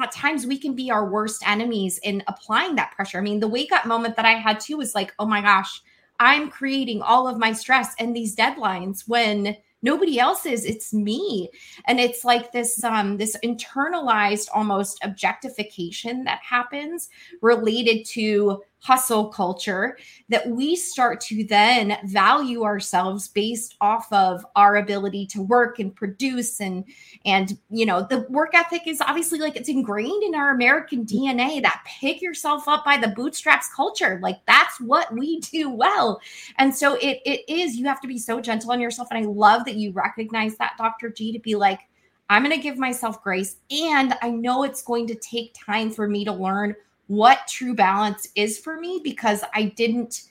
[0.00, 3.18] at times we can be our worst enemies in applying that pressure.
[3.18, 5.82] I mean, the wake up moment that I had too was like, "Oh my gosh,
[6.20, 11.48] I'm creating all of my stress and these deadlines when nobody else is it's me.
[11.86, 17.08] And it's like this um this internalized almost objectification that happens
[17.40, 24.76] related to hustle culture that we start to then value ourselves based off of our
[24.76, 26.84] ability to work and produce and
[27.24, 31.60] and you know the work ethic is obviously like it's ingrained in our american dna
[31.62, 34.18] that pick yourself up by the bootstraps culture.
[34.22, 36.20] Like that's what we do well.
[36.58, 39.08] And so it it is you have to be so gentle on yourself.
[39.10, 41.80] And i love that you recognize that dr g to be like
[42.28, 46.08] i'm going to give myself grace and i know it's going to take time for
[46.08, 46.74] me to learn
[47.06, 50.22] what true balance is for me because I didn't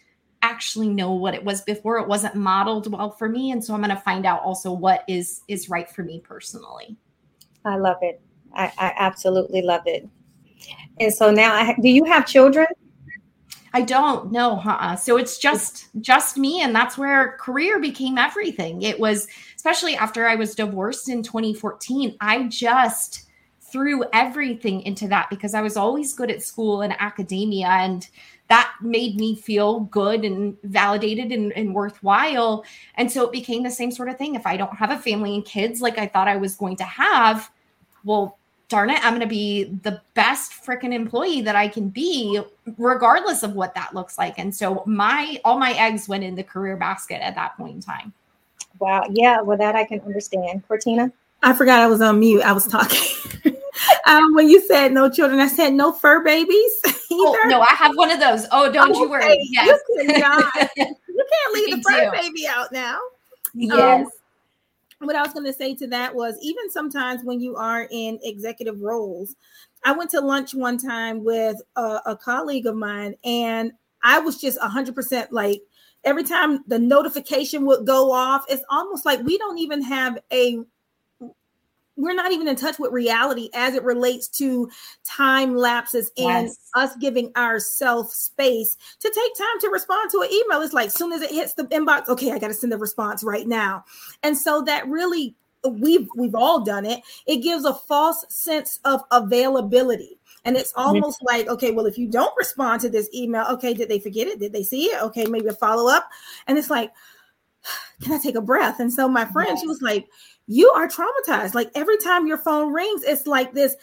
[0.42, 1.98] actually know what it was before.
[1.98, 3.52] It wasn't modeled well for me.
[3.52, 6.96] And so i'm going to find out also what is is right for me personally.
[7.64, 8.22] I love it.
[8.54, 10.08] I, I absolutely love it.
[11.00, 12.68] And so now I, do you have children?
[13.74, 18.84] I don't know huh so it's just just me and that's where career became everything.
[18.84, 19.28] It was
[19.66, 23.25] especially after i was divorced in 2014 i just
[23.72, 28.08] threw everything into that because I was always good at school and academia and
[28.48, 32.64] that made me feel good and validated and, and, worthwhile.
[32.96, 34.36] And so it became the same sort of thing.
[34.36, 36.84] If I don't have a family and kids like I thought I was going to
[36.84, 37.50] have,
[38.04, 38.38] well,
[38.70, 42.40] darn it, I'm going to be the best freaking employee that I can be,
[42.78, 44.38] regardless of what that looks like.
[44.38, 47.82] And so my all my eggs went in the career basket at that point in
[47.82, 48.14] time.
[48.80, 49.06] Wow.
[49.10, 49.42] Yeah.
[49.42, 50.68] Well, that I can understand.
[50.68, 51.12] Cortina?
[51.42, 52.42] I forgot I was on mute.
[52.42, 53.02] I was talking.
[54.06, 56.82] um, when you said no children, I said no fur babies.
[57.12, 58.46] oh, no, I have one of those.
[58.52, 59.38] Oh, don't you worry.
[59.52, 59.80] Yes.
[59.90, 63.00] You, cannot, you can't leave the fur baby out now.
[63.54, 64.06] Yes.
[64.06, 64.12] Um,
[65.08, 68.20] what I was going to say to that was even sometimes when you are in
[68.24, 69.36] executive roles,
[69.84, 73.72] I went to lunch one time with a, a colleague of mine, and
[74.04, 75.62] I was just 100% like,
[76.04, 80.60] every time the notification would go off, it's almost like we don't even have a
[81.98, 84.70] we're not even in touch with reality as it relates to
[85.04, 86.58] time lapses and yes.
[86.76, 90.62] us giving ourselves space to take time to respond to an email.
[90.62, 93.24] It's like soon as it hits the inbox, okay, I got to send a response
[93.24, 93.86] right now.
[94.24, 95.36] And so that really
[95.68, 97.02] we've we've all done it.
[97.26, 100.20] It gives a false sense of availability.
[100.44, 103.90] And it's almost like, okay, well, if you don't respond to this email, okay, did
[103.90, 104.40] they forget it?
[104.40, 105.02] Did they see it?
[105.02, 106.08] Okay, maybe a follow up.
[106.46, 106.92] And it's like,
[108.02, 108.80] can I take a breath?
[108.80, 110.06] And so my friend, she was like,
[110.48, 111.54] you are traumatized.
[111.54, 113.76] Like every time your phone rings, it's like this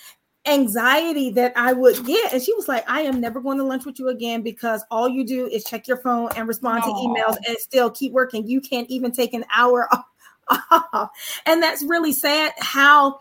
[0.47, 2.33] anxiety that I would get.
[2.33, 5.09] And she was like, I am never going to lunch with you again because all
[5.09, 6.87] you do is check your phone and respond Aww.
[6.87, 8.47] to emails and still keep working.
[8.47, 9.89] You can't even take an hour
[10.71, 11.11] off.
[11.47, 13.21] And that's really sad how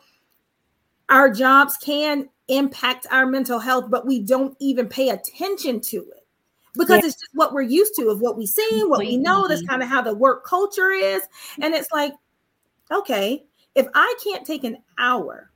[1.10, 6.26] our jobs can impact our mental health, but we don't even pay attention to it
[6.74, 7.08] because yeah.
[7.08, 9.48] it's just what we're used to of what we see, what we know.
[9.48, 11.22] That's kind of how the work culture is.
[11.62, 12.14] And it's like,
[12.92, 15.52] okay, if I can't take an hour,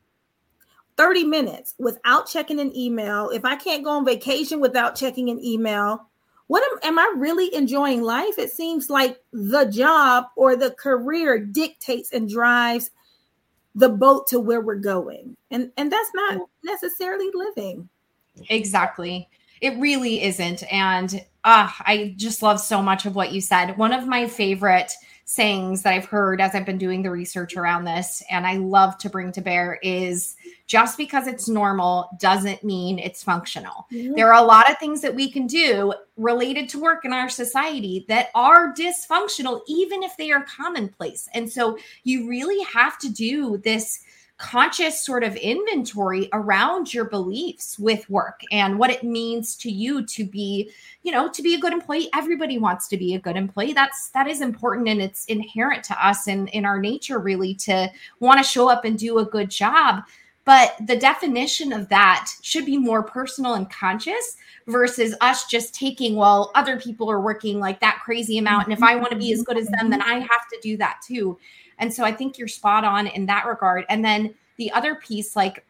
[0.98, 5.43] 30 minutes without checking an email, if I can't go on vacation without checking an
[5.43, 6.08] email,
[6.48, 8.38] what am, am I really enjoying life?
[8.38, 12.91] It seems like the job or the career dictates and drives
[13.74, 15.36] the boat to where we're going.
[15.52, 17.89] And and that's not necessarily living.
[18.50, 19.28] Exactly.
[19.62, 20.63] It really isn't.
[20.71, 23.78] And uh, I just love so much of what you said.
[23.78, 24.93] One of my favorite
[25.27, 28.97] sayings that I've heard as I've been doing the research around this, and I love
[28.99, 30.35] to bring to bear is
[30.67, 33.88] just because it's normal doesn't mean it's functional.
[33.91, 34.13] Mm-hmm.
[34.13, 37.27] There are a lot of things that we can do related to work in our
[37.27, 41.27] society that are dysfunctional, even if they are commonplace.
[41.33, 44.01] And so you really have to do this
[44.38, 50.06] conscious sort of inventory around your beliefs with work and what it means to you
[50.06, 50.69] to be
[51.04, 52.10] you know to be a good employee.
[52.13, 53.74] Everybody wants to be a good employee.
[53.74, 57.89] That's that is important and it's inherent to us and in our nature really to
[58.19, 60.04] want to show up and do a good job.
[60.43, 66.15] But the definition of that should be more personal and conscious versus us just taking
[66.15, 68.65] well other people are working like that crazy amount.
[68.65, 70.76] And if i want to be as good as them then i have to do
[70.78, 71.38] that too
[71.79, 73.85] and so I think you're spot on in that regard.
[73.89, 75.65] And then the other piece, like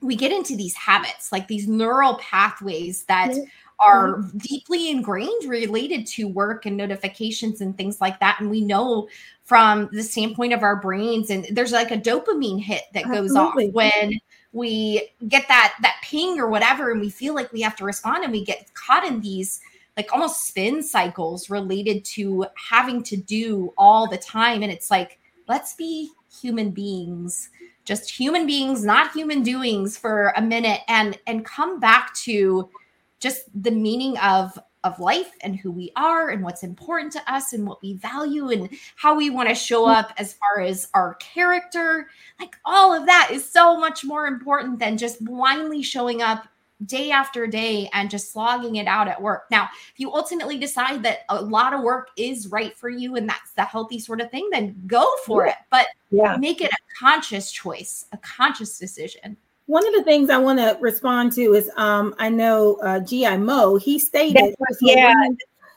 [0.00, 3.34] we get into these habits, like these neural pathways that
[3.80, 4.38] are mm-hmm.
[4.38, 8.38] deeply ingrained related to work and notifications and things like that.
[8.40, 9.08] And we know
[9.44, 13.68] from the standpoint of our brains, and there's like a dopamine hit that goes Absolutely.
[13.68, 14.20] off when
[14.52, 18.24] we get that that ping or whatever and we feel like we have to respond
[18.24, 19.60] and we get caught in these
[19.96, 25.19] like almost spin cycles related to having to do all the time and it's like
[25.50, 27.50] let's be human beings
[27.84, 32.70] just human beings not human doings for a minute and and come back to
[33.18, 37.52] just the meaning of of life and who we are and what's important to us
[37.52, 41.14] and what we value and how we want to show up as far as our
[41.16, 42.08] character.
[42.38, 46.46] Like all of that is so much more important than just blindly showing up
[46.86, 49.44] day after day and just slogging it out at work.
[49.50, 53.28] Now, if you ultimately decide that a lot of work is right for you and
[53.28, 55.52] that's the healthy sort of thing, then go for yeah.
[55.52, 55.58] it.
[55.70, 56.36] But yeah.
[56.36, 59.36] make it a conscious choice, a conscious decision.
[59.66, 63.36] One of the things I want to respond to is um, I know uh, G.I.
[63.36, 65.14] Mo, he stated yeah.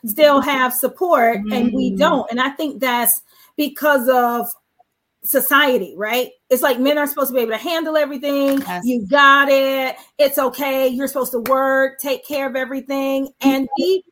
[0.05, 1.53] still have support mm.
[1.53, 1.97] and we mm.
[1.97, 2.29] don't.
[2.31, 3.21] And I think that's
[3.55, 4.49] because of
[5.23, 6.29] society, right?
[6.49, 8.59] It's like men are supposed to be able to handle everything.
[8.59, 8.83] Yes.
[8.85, 9.95] You got it.
[10.17, 10.87] It's okay.
[10.87, 13.29] You're supposed to work, take care of everything.
[13.41, 14.03] And we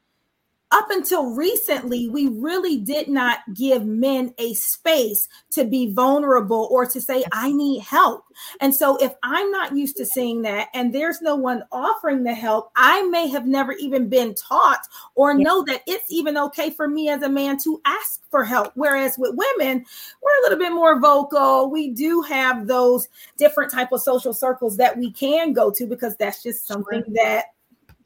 [0.72, 6.86] up until recently, we really did not give men a space to be vulnerable or
[6.86, 8.24] to say, I need help.
[8.62, 12.34] And so, if I'm not used to seeing that and there's no one offering the
[12.34, 14.82] help, I may have never even been taught
[15.16, 18.72] or know that it's even okay for me as a man to ask for help.
[18.76, 19.86] Whereas with women,
[20.22, 21.70] we're a little bit more vocal.
[21.70, 23.08] We do have those
[23.38, 27.46] different type of social circles that we can go to because that's just something that,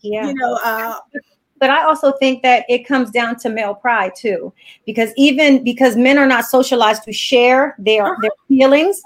[0.01, 0.28] yeah.
[0.28, 0.95] you know, uh,
[1.57, 4.53] but I also think that it comes down to male pride too,
[4.85, 8.21] because even because men are not socialized to share their uh-huh.
[8.21, 9.01] their feelings,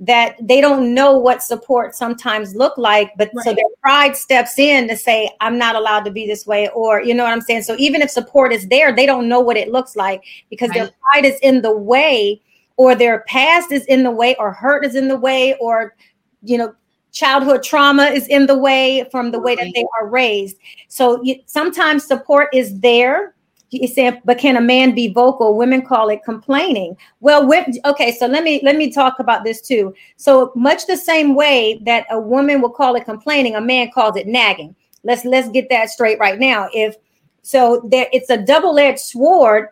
[0.00, 3.44] that they don't know what support sometimes look like, but right.
[3.44, 7.02] so their pride steps in to say, "I'm not allowed to be this way," or
[7.02, 7.62] you know what I'm saying.
[7.62, 10.80] So even if support is there, they don't know what it looks like because right.
[10.80, 12.40] their pride is in the way,
[12.76, 15.94] or their past is in the way, or hurt is in the way, or
[16.42, 16.74] you know
[17.14, 20.58] childhood trauma is in the way from the way that they are raised.
[20.88, 23.34] So you, sometimes support is there.
[23.70, 25.56] You say, but can a man be vocal?
[25.56, 26.96] Women call it complaining.
[27.20, 27.50] Well,
[27.86, 29.94] okay, so let me let me talk about this too.
[30.16, 34.16] So much the same way that a woman will call it complaining, a man calls
[34.16, 34.76] it nagging.
[35.02, 36.68] Let's let's get that straight right now.
[36.72, 36.96] If
[37.42, 39.68] so, there it's a double-edged sword,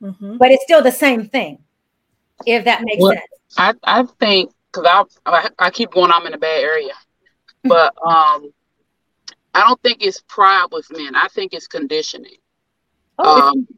[0.00, 0.38] mm-hmm.
[0.38, 1.58] but it's still the same thing.
[2.46, 3.24] If that makes well, sense.
[3.58, 6.10] I I think because I, I keep going.
[6.10, 6.94] I'm in a bad area,
[7.64, 8.52] but um,
[9.54, 11.14] I don't think it's pride with men.
[11.14, 12.38] I think it's conditioning.
[13.18, 13.50] Oh.
[13.50, 13.68] Um,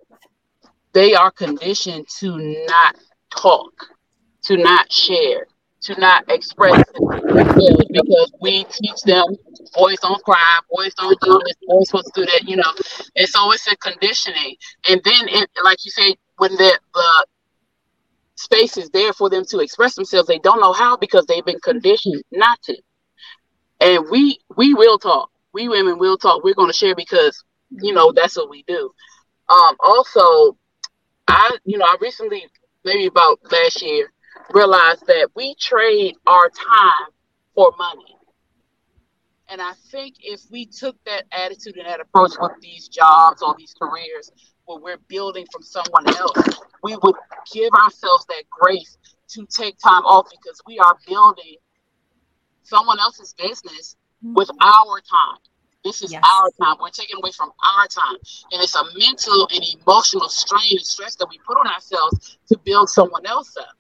[0.93, 2.37] they are conditioned to
[2.69, 2.97] not
[3.31, 3.73] talk,
[4.43, 5.49] to not share,
[5.83, 9.27] to not express themselves because we teach them
[9.75, 12.73] boys don't cry, boys don't do this, boys supposed to do that, you know.
[13.17, 14.57] And so it's a conditioning.
[14.89, 17.27] And then, it, like you say, when the, the
[18.37, 20.29] space is there for them to express themselves.
[20.29, 22.77] They don't know how because they've been conditioned not to.
[23.81, 25.31] And we we will talk.
[25.53, 26.43] We women will talk.
[26.43, 28.93] We're going to share because you know that's what we do.
[29.49, 30.57] Um, also,
[31.29, 32.47] I you know I recently
[32.85, 34.11] maybe about last year
[34.53, 37.11] realized that we trade our time
[37.55, 38.17] for money.
[39.49, 43.55] And I think if we took that attitude and that approach with these jobs or
[43.57, 44.31] these careers,
[44.67, 47.17] where we're building from someone else, we would
[47.53, 48.99] give ourselves that grace
[49.29, 51.57] to take time off because we are building
[52.63, 54.35] someone else's business mm-hmm.
[54.35, 55.39] with our time.
[55.85, 56.25] This is yes.
[56.25, 56.77] our time.
[56.81, 58.17] We're taking away from our time.
[58.53, 62.59] And it's a mental and emotional strain and stress that we put on ourselves to
[62.65, 63.77] build someone else up.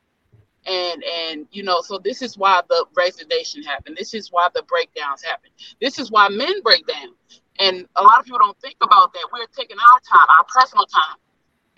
[0.66, 3.96] And and you know, so this is why the resignation happened.
[3.98, 5.50] This is why the breakdowns happen.
[5.80, 7.14] This is why men break down.
[7.58, 9.28] And a lot of people don't think about that.
[9.32, 11.16] We're taking our time, our personal time,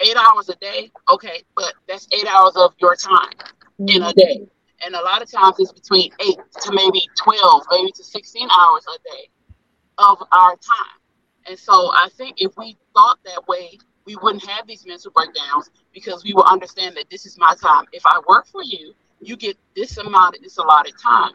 [0.01, 0.91] eight hours a day.
[1.11, 3.33] Okay, but that's eight hours of your time
[3.81, 3.89] mm-hmm.
[3.89, 4.47] in a day.
[4.85, 8.85] And a lot of times it's between eight to maybe 12, maybe to 16 hours
[8.95, 9.29] a day
[9.99, 11.01] of our time.
[11.49, 15.71] And so I think if we thought that way, we wouldn't have these mental breakdowns
[15.93, 17.85] because we will understand that this is my time.
[17.93, 21.33] If I work for you, you get this amount, of this allotted time.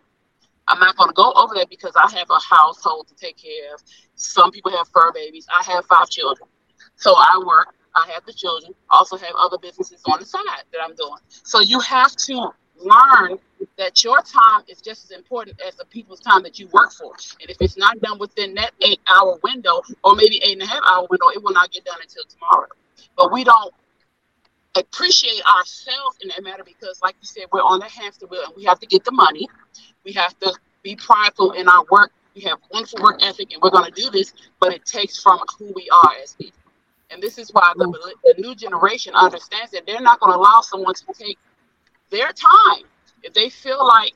[0.67, 3.73] I'm not going to go over that because I have a household to take care
[3.73, 3.81] of.
[4.15, 5.47] Some people have fur babies.
[5.49, 6.47] I have five children.
[6.95, 10.81] So I work, I have the children, also have other businesses on the side that
[10.83, 11.19] I'm doing.
[11.27, 13.37] So you have to learn
[13.77, 17.13] that your time is just as important as the people's time that you work for.
[17.41, 20.67] And if it's not done within that eight hour window or maybe eight and a
[20.67, 22.67] half hour window, it will not get done until tomorrow.
[23.17, 23.73] But we don't
[24.75, 28.53] appreciate ourselves in that matter because, like you said, we're on the hamster wheel and
[28.55, 29.47] we have to get the money.
[30.03, 30.53] We have to
[30.83, 32.11] be prideful in our work.
[32.35, 35.39] We have wonderful work ethic and we're going to do this, but it takes from
[35.59, 36.57] who we are as people.
[37.09, 40.61] And this is why the, the new generation understands that they're not going to allow
[40.61, 41.37] someone to take
[42.09, 42.85] their time.
[43.23, 44.13] If they feel like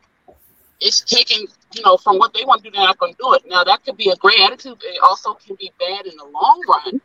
[0.80, 3.34] it's taking, you know, from what they want to do, they're not going to do
[3.34, 3.44] it.
[3.48, 6.26] Now, that could be a great attitude, but it also can be bad in the
[6.26, 7.02] long run.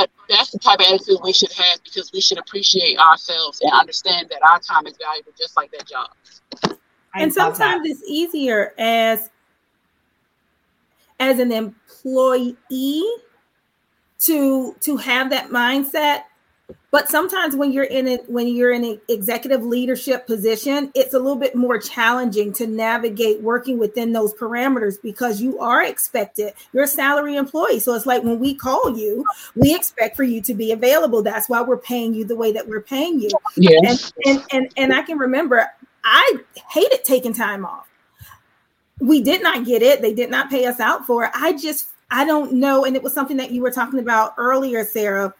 [0.00, 3.72] But that's the type of attitude we should have because we should appreciate ourselves and
[3.72, 6.10] understand that our time is valuable, just like that job.
[7.14, 7.90] and sometimes that.
[7.90, 9.30] it's easier as
[11.20, 13.06] as an employee
[14.20, 16.22] to to have that mindset
[16.90, 21.18] but sometimes when you're in it when you're in an executive leadership position it's a
[21.18, 26.84] little bit more challenging to navigate working within those parameters because you are expected you're
[26.84, 27.80] a salary employee.
[27.80, 29.24] So it's like when we call you
[29.54, 31.22] we expect for you to be available.
[31.22, 33.30] That's why we're paying you the way that we're paying you.
[33.56, 34.12] Yes.
[34.24, 35.66] and, and and and i can remember
[36.04, 36.38] i
[36.70, 37.86] hated taking time off.
[39.00, 40.02] We did not get it.
[40.02, 41.30] They did not pay us out for it.
[41.34, 42.84] I just i don't know.
[42.84, 45.34] And it was something that you were talking about earlier sarah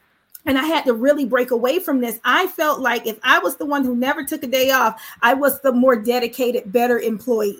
[0.46, 2.20] and I had to really break away from this.
[2.24, 5.34] I felt like if I was the one who never took a day off, I
[5.34, 7.58] was the more dedicated, better employee.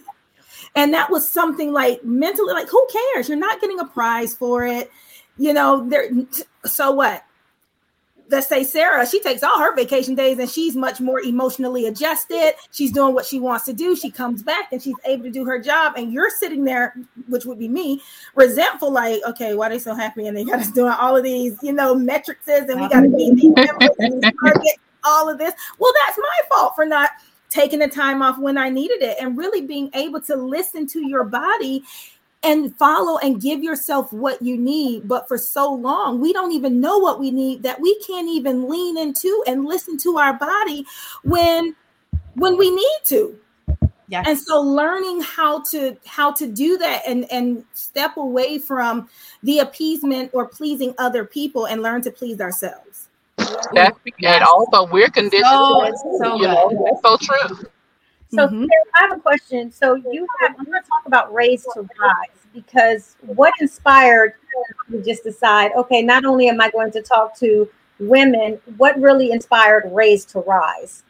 [0.75, 3.29] And that was something like mentally, like, who cares?
[3.29, 4.91] You're not getting a prize for it.
[5.37, 6.11] You know, there
[6.65, 7.25] so what?
[8.31, 12.55] Let's say Sarah, she takes all her vacation days and she's much more emotionally adjusted.
[12.71, 13.97] She's doing what she wants to do.
[13.97, 15.95] She comes back and she's able to do her job.
[15.97, 16.95] And you're sitting there,
[17.29, 18.03] which would be me,
[18.35, 20.27] resentful, like, okay, why are they so happy?
[20.27, 23.09] And they got us doing all of these, you know, metrics and we got to
[23.09, 23.55] meet these
[25.05, 25.55] all of this.
[25.79, 27.11] Well, that's my fault for not
[27.51, 31.07] taking the time off when I needed it and really being able to listen to
[31.07, 31.83] your body
[32.43, 35.09] and follow and give yourself what you need.
[35.09, 38.69] But for so long, we don't even know what we need that we can't even
[38.69, 40.87] lean into and listen to our body
[41.25, 41.75] when
[42.35, 43.39] when we need to.
[44.11, 44.23] Yeah.
[44.27, 49.09] And so learning how to how to do that and and step away from
[49.43, 53.09] the appeasement or pleasing other people and learn to please ourselves.
[53.73, 55.45] That's and also we're conditioned.
[55.45, 57.69] So, so you know, that's so true.
[58.31, 58.65] So mm-hmm.
[58.95, 59.73] I have a question.
[59.73, 64.35] So you have, I'm going to talk about raise to rise because what inspired
[64.91, 67.69] you just decide, okay, not only am I going to talk to
[67.99, 71.05] women, what really inspired raise to rise?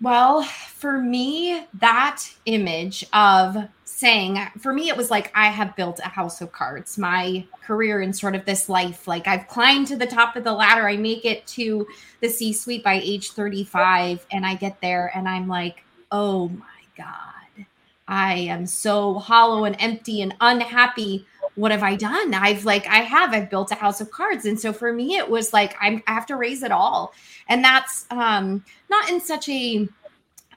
[0.00, 6.00] Well, for me, that image of saying, for me, it was like I have built
[6.00, 6.98] a house of cards.
[6.98, 10.52] My career in sort of this life, like I've climbed to the top of the
[10.52, 10.86] ladder.
[10.86, 11.86] I make it to
[12.20, 16.64] the C suite by age 35, and I get there and I'm like, oh my
[16.96, 17.66] God,
[18.08, 21.26] I am so hollow and empty and unhappy.
[21.54, 22.34] What have I done?
[22.34, 24.44] I've like, I have, I've built a house of cards.
[24.44, 27.14] And so for me, it was like, I'm, I have to raze it all.
[27.48, 29.88] And that's um, not in such a,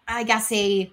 [0.08, 0.92] I guess, a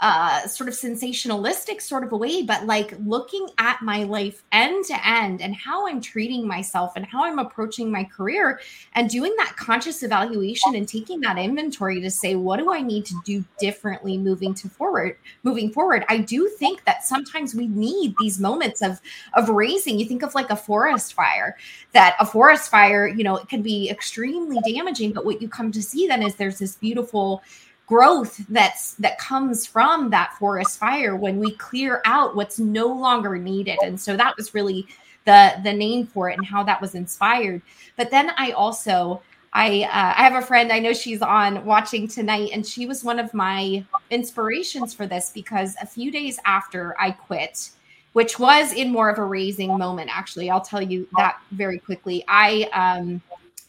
[0.00, 4.84] uh, sort of sensationalistic sort of a way, but like looking at my life end
[4.84, 8.60] to end and how I'm treating myself and how I'm approaching my career
[8.94, 13.06] and doing that conscious evaluation and taking that inventory to say, what do I need
[13.06, 16.04] to do differently moving to forward, moving forward?
[16.10, 19.00] I do think that sometimes we need these moments of
[19.32, 19.98] of razing.
[19.98, 21.56] You think of like a forest fire,
[21.92, 25.72] that a forest fire, you know, it can be extremely damaging, but what you come
[25.72, 27.42] to see then is there's this beautiful
[27.86, 33.38] growth that's that comes from that forest fire when we clear out what's no longer
[33.38, 33.78] needed.
[33.82, 34.86] And so that was really
[35.24, 37.62] the the name for it and how that was inspired.
[37.96, 39.22] But then i also
[39.52, 43.02] i uh, i have a friend i know she's on watching tonight and she was
[43.02, 47.70] one of my inspirations for this because a few days after i quit
[48.12, 52.24] which was in more of a razing moment actually i'll tell you that very quickly.
[52.28, 53.22] I um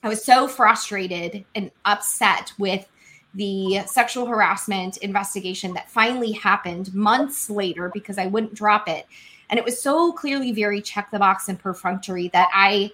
[0.03, 2.88] i was so frustrated and upset with
[3.38, 9.06] the sexual harassment investigation that finally happened months later because I wouldn't drop it.
[9.50, 12.92] And it was so clearly very check the box and perfunctory that I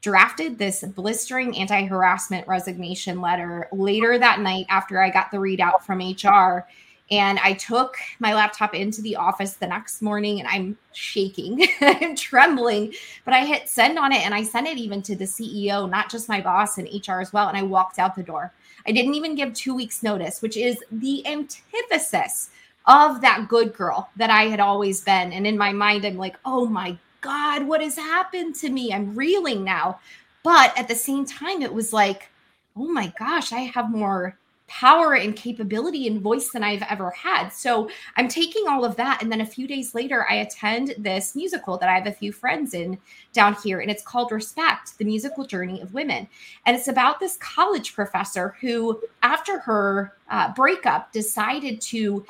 [0.00, 5.82] drafted this blistering anti harassment resignation letter later that night after I got the readout
[5.82, 6.66] from HR.
[7.10, 12.16] And I took my laptop into the office the next morning and I'm shaking, I'm
[12.16, 12.94] trembling,
[13.26, 16.10] but I hit send on it and I sent it even to the CEO, not
[16.10, 17.48] just my boss and HR as well.
[17.48, 18.54] And I walked out the door.
[18.86, 22.50] I didn't even give two weeks' notice, which is the antithesis
[22.86, 25.32] of that good girl that I had always been.
[25.32, 28.92] And in my mind, I'm like, oh my God, what has happened to me?
[28.92, 30.00] I'm reeling now.
[30.42, 32.28] But at the same time, it was like,
[32.76, 37.50] oh my gosh, I have more power and capability and voice than I've ever had.
[37.50, 39.22] So I'm taking all of that.
[39.22, 42.32] And then a few days later, I attend this musical that I have a few
[42.32, 42.98] friends in
[43.32, 43.80] down here.
[43.80, 46.26] And it's called Respect The Musical Journey of Women.
[46.66, 52.24] And it's about this college professor who, after her uh, breakup, decided to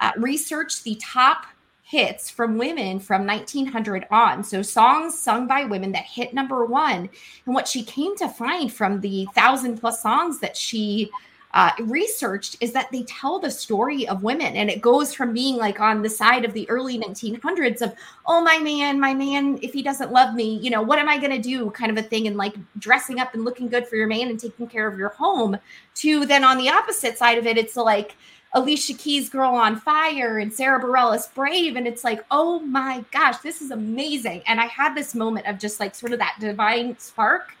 [0.00, 1.46] uh, research the top
[1.82, 4.44] hits from women from 1900 on.
[4.44, 7.10] So songs sung by women that hit number one.
[7.46, 11.10] And what she came to find from the thousand plus songs that she
[11.52, 15.56] uh, researched is that they tell the story of women and it goes from being
[15.56, 17.92] like on the side of the early 1900s of
[18.26, 21.18] oh my man my man if he doesn't love me you know what am i
[21.18, 23.96] going to do kind of a thing and like dressing up and looking good for
[23.96, 25.56] your man and taking care of your home
[25.94, 28.14] to then on the opposite side of it it's like
[28.52, 31.76] Alicia Keys Girl on Fire and Sara Bareilles Brave.
[31.76, 34.42] And it's like, oh my gosh, this is amazing.
[34.46, 37.54] And I had this moment of just like sort of that divine spark.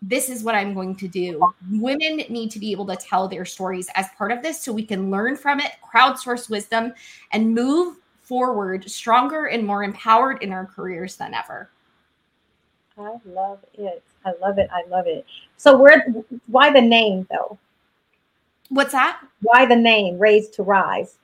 [0.00, 1.40] This is what I'm going to do.
[1.72, 4.84] Women need to be able to tell their stories as part of this so we
[4.84, 6.92] can learn from it, crowdsource wisdom,
[7.32, 11.70] and move forward stronger and more empowered in our careers than ever.
[12.98, 14.02] I love it.
[14.24, 14.68] I love it.
[14.72, 15.24] I love it.
[15.56, 16.06] So where
[16.46, 17.58] why the name though?
[18.68, 19.20] What's that?
[19.40, 21.16] Why the name Raised to Rise?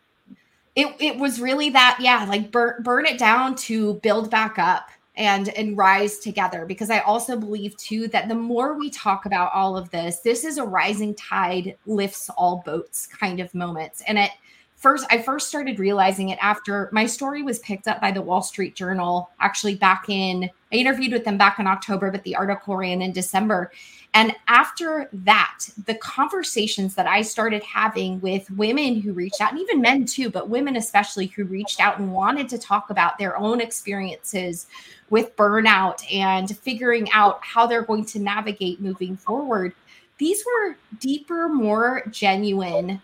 [0.74, 4.88] It, it was really that, yeah, like burn, burn it down to build back up
[5.16, 6.66] and and rise together.
[6.66, 10.44] Because i also believe too that the more we talk about all of this this
[10.44, 14.02] is a rising tide lifts all boats kind of moments.
[14.06, 14.30] And it
[14.76, 18.42] first i first started realizing it after my story was picked up by the wall
[18.42, 22.76] street journal actually back in i interviewed with them back in october but the article
[22.76, 23.70] ran in december.
[24.14, 29.60] And after that, the conversations that I started having with women who reached out, and
[29.60, 33.36] even men too, but women especially who reached out and wanted to talk about their
[33.36, 34.68] own experiences
[35.14, 39.72] with burnout and figuring out how they're going to navigate moving forward,
[40.18, 43.00] these were deeper, more genuine,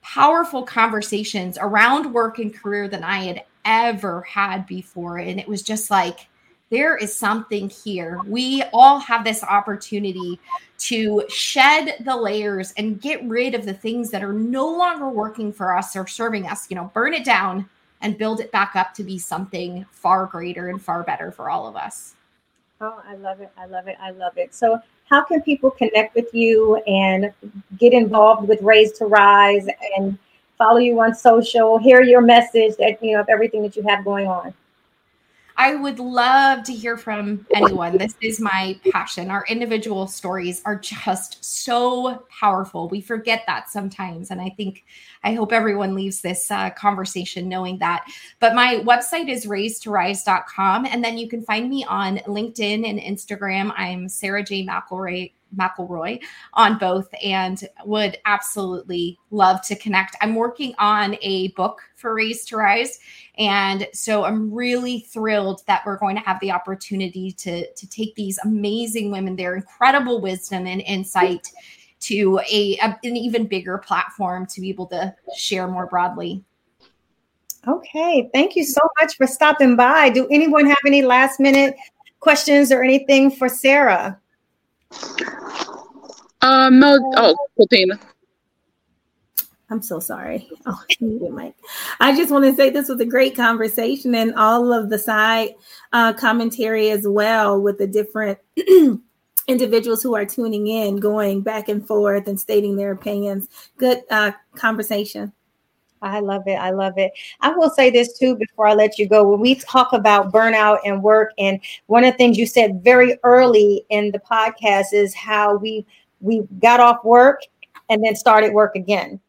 [0.00, 5.18] powerful conversations around work and career than I had ever had before.
[5.18, 6.26] And it was just like,
[6.70, 8.18] there is something here.
[8.26, 10.40] We all have this opportunity
[10.78, 15.52] to shed the layers and get rid of the things that are no longer working
[15.52, 17.68] for us or serving us, you know, burn it down
[18.02, 21.66] and build it back up to be something far greater and far better for all
[21.66, 22.14] of us.
[22.80, 23.50] Oh, I love it.
[23.56, 23.96] I love it.
[24.00, 24.54] I love it.
[24.54, 24.78] So,
[25.08, 27.32] how can people connect with you and
[27.78, 30.18] get involved with Raise to Rise and
[30.58, 34.04] follow you on social, hear your message that, you know, of everything that you have
[34.04, 34.54] going on?
[35.62, 37.96] I would love to hear from anyone.
[37.96, 39.30] This is my passion.
[39.30, 42.88] Our individual stories are just so powerful.
[42.88, 44.32] We forget that sometimes.
[44.32, 44.84] And I think,
[45.22, 48.04] I hope everyone leaves this uh, conversation knowing that.
[48.40, 50.86] But my website is raisedtorise.com.
[50.86, 53.72] And then you can find me on LinkedIn and Instagram.
[53.76, 54.66] I'm Sarah J.
[54.66, 56.22] McElroy McElroy
[56.54, 60.16] on both and would absolutely love to connect.
[60.20, 62.98] I'm working on a book for Raise to Rise.
[63.38, 68.14] And so I'm really thrilled that we're going to have the opportunity to, to take
[68.14, 71.48] these amazing women, their incredible wisdom and insight
[72.00, 76.42] to a, a an even bigger platform to be able to share more broadly.
[77.66, 80.10] Okay, thank you so much for stopping by.
[80.10, 81.76] Do anyone have any last minute
[82.18, 84.18] questions or anything for Sarah?
[86.42, 86.98] Um, no.
[87.16, 87.98] Oh, Katina.
[89.70, 90.50] I'm so sorry.
[90.66, 91.54] Oh, Mike.
[91.98, 95.54] I just want to say this was a great conversation and all of the side
[95.94, 98.38] uh, commentary as well with the different
[99.48, 103.48] individuals who are tuning in, going back and forth and stating their opinions.
[103.78, 105.32] Good uh, conversation.
[106.02, 106.56] I love it.
[106.56, 107.12] I love it.
[107.40, 109.28] I will say this too before I let you go.
[109.28, 113.18] When we talk about burnout and work, and one of the things you said very
[113.22, 115.86] early in the podcast is how we
[116.20, 117.40] we got off work
[117.88, 119.20] and then started work again.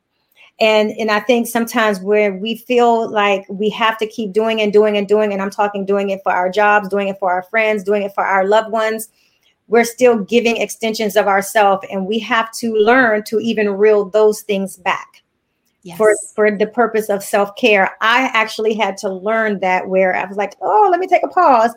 [0.59, 4.73] And and I think sometimes where we feel like we have to keep doing and
[4.73, 7.43] doing and doing, and I'm talking doing it for our jobs, doing it for our
[7.43, 9.09] friends, doing it for our loved ones,
[9.67, 14.41] we're still giving extensions of ourselves, and we have to learn to even reel those
[14.41, 15.22] things back
[15.83, 15.97] yes.
[15.97, 17.95] for for the purpose of self-care.
[18.01, 21.27] I actually had to learn that where i was like oh let me take a
[21.27, 21.71] pause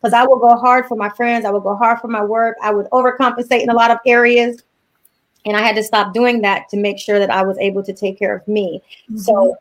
[0.00, 2.56] because i will go hard for my friends i will go hard for my work
[2.62, 4.62] i would overcompensate in a lot of areas.
[5.44, 7.92] And i had to stop doing that to make sure that i was able to
[7.92, 8.82] take care of me.
[9.04, 9.18] Mm-hmm.
[9.18, 9.56] so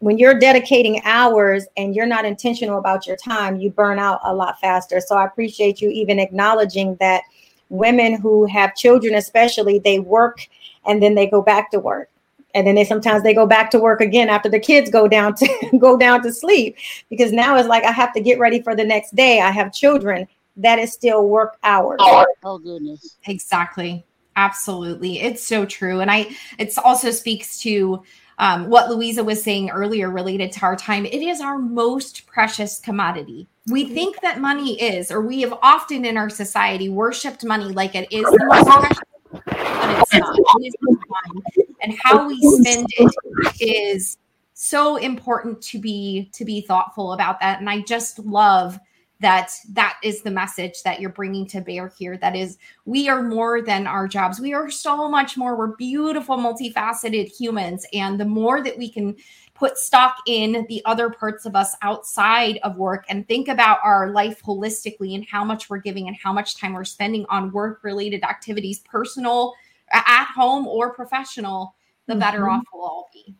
[0.00, 4.34] when you're dedicating hours and you're not intentional about your time you burn out a
[4.34, 5.00] lot faster.
[5.00, 7.22] So i appreciate you even acknowledging that
[7.70, 10.46] women who have children especially they work
[10.86, 12.10] and then they go back to work
[12.54, 15.34] and then they sometimes they go back to work again after the kids go down
[15.34, 16.76] to go down to sleep.
[17.10, 19.40] Because now it's like i have to get ready for the next day.
[19.40, 20.26] I have children.
[20.56, 21.98] That is still work hours.
[22.44, 23.16] Oh goodness.
[23.26, 24.04] Exactly.
[24.36, 25.20] Absolutely.
[25.20, 26.00] It's so true.
[26.00, 26.28] And i
[26.58, 28.02] it also speaks to
[28.38, 31.06] um, what louisa was saying earlier related to our time.
[31.06, 33.46] It is our most precious commodity.
[33.68, 33.94] We mm-hmm.
[33.94, 38.12] think that money is or we have often in our society worshiped money like it
[38.12, 38.98] is the most precious
[39.34, 40.36] but it's not.
[40.60, 41.73] It is time.
[41.84, 43.14] And how we spend it
[43.60, 44.18] is
[44.54, 47.60] so important to be to be thoughtful about that.
[47.60, 48.78] And I just love
[49.20, 52.18] that that is the message that you're bringing to bear here.
[52.18, 54.40] That is we are more than our jobs.
[54.40, 55.56] We are so much more.
[55.56, 57.86] We're beautiful multifaceted humans.
[57.92, 59.16] And the more that we can
[59.54, 64.10] put stock in the other parts of us outside of work and think about our
[64.10, 67.80] life holistically and how much we're giving and how much time we're spending on work
[67.82, 69.54] related activities, personal,
[69.92, 71.74] at home, or professional,
[72.06, 72.56] the better mm-hmm.
[72.56, 73.34] off we'll all be.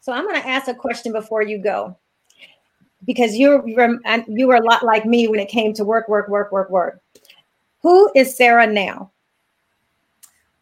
[0.00, 1.96] So I'm going to ask a question before you go.
[3.04, 6.28] Because you're, you're you were a lot like me when it came to work, work,
[6.28, 7.00] work, work, work.
[7.82, 9.12] Who is Sarah now?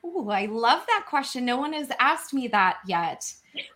[0.05, 1.45] Oh, I love that question.
[1.45, 3.33] No one has asked me that yet.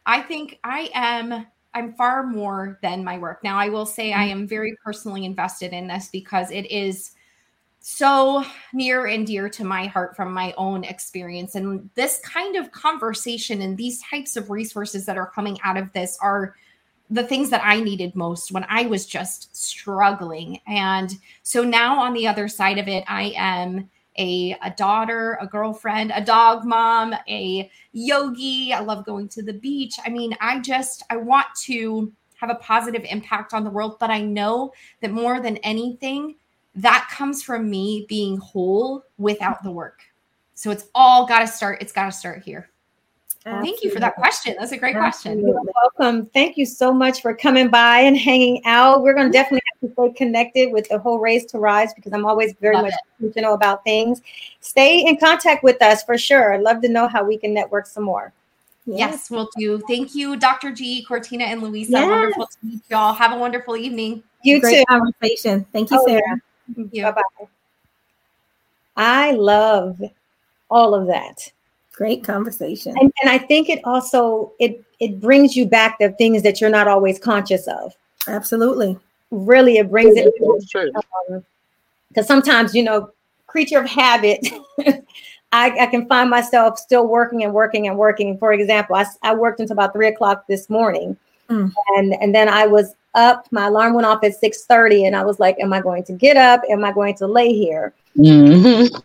[0.06, 3.42] I think I am I'm far more than my work.
[3.44, 7.12] Now I will say I am very personally invested in this because it is
[7.80, 12.70] so near and dear to my heart from my own experience and this kind of
[12.72, 16.54] conversation and these types of resources that are coming out of this are
[17.08, 20.60] the things that I needed most when I was just struggling.
[20.66, 21.10] And
[21.42, 26.12] so now on the other side of it, I am a, a daughter, a girlfriend,
[26.14, 28.72] a dog mom, a yogi.
[28.72, 29.96] I love going to the beach.
[30.04, 34.10] I mean, I just, I want to have a positive impact on the world, but
[34.10, 36.36] I know that more than anything,
[36.76, 40.02] that comes from me being whole without the work.
[40.54, 41.80] So it's all got to start.
[41.80, 42.70] It's got to start here.
[43.46, 43.70] Absolutely.
[43.70, 44.54] Thank you for that question.
[44.58, 45.50] That's a great Absolutely.
[45.50, 45.72] question.
[45.98, 46.26] welcome.
[46.26, 49.02] Thank you so much for coming by and hanging out.
[49.02, 52.12] We're going to definitely have to stay connected with the whole Raise to Rise because
[52.12, 54.20] I'm always very love much intentional about things.
[54.60, 56.52] Stay in contact with us for sure.
[56.52, 58.34] I'd love to know how we can network some more.
[58.84, 59.80] Yes, yes we'll do.
[59.88, 60.70] Thank you, Dr.
[60.70, 61.92] G, Cortina, and Louisa.
[61.92, 62.10] Yes.
[62.10, 63.14] Wonderful to meet y'all.
[63.14, 64.22] Have a wonderful evening.
[64.42, 64.84] You Great too.
[64.86, 65.64] conversation.
[65.72, 66.22] Thank you, oh, Sarah.
[66.26, 66.36] Yeah.
[66.76, 67.46] Bye bye.
[68.96, 70.00] I love
[70.70, 71.52] all of that.
[71.92, 72.94] Great conversation.
[72.98, 76.70] And, and I think it also it it brings you back the things that you're
[76.70, 77.94] not always conscious of.
[78.26, 78.98] Absolutely.
[79.30, 80.32] Really, it brings it
[82.08, 83.10] because um, sometimes you know,
[83.46, 84.46] creature of habit.
[85.52, 88.38] I, I, can find myself still working and working and working.
[88.38, 91.16] For example, I, I worked until about three o'clock this morning,
[91.48, 91.72] mm.
[91.96, 93.46] and and then I was up.
[93.50, 96.12] My alarm went off at six thirty, and I was like, "Am I going to
[96.12, 96.62] get up?
[96.68, 98.96] Am I going to lay here?" Mm-hmm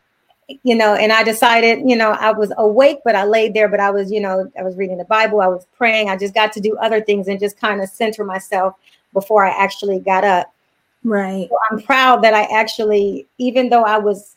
[0.63, 3.79] you know, and I decided, you know, I was awake, but I laid there, but
[3.79, 6.51] I was, you know, I was reading the Bible, I was praying, I just got
[6.53, 8.75] to do other things and just kind of center myself
[9.13, 10.53] before I actually got up.
[11.03, 11.47] Right.
[11.49, 14.35] So I'm proud that I actually, even though I was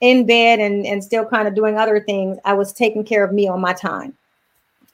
[0.00, 3.32] in bed and, and still kind of doing other things, I was taking care of
[3.32, 4.14] me on my time.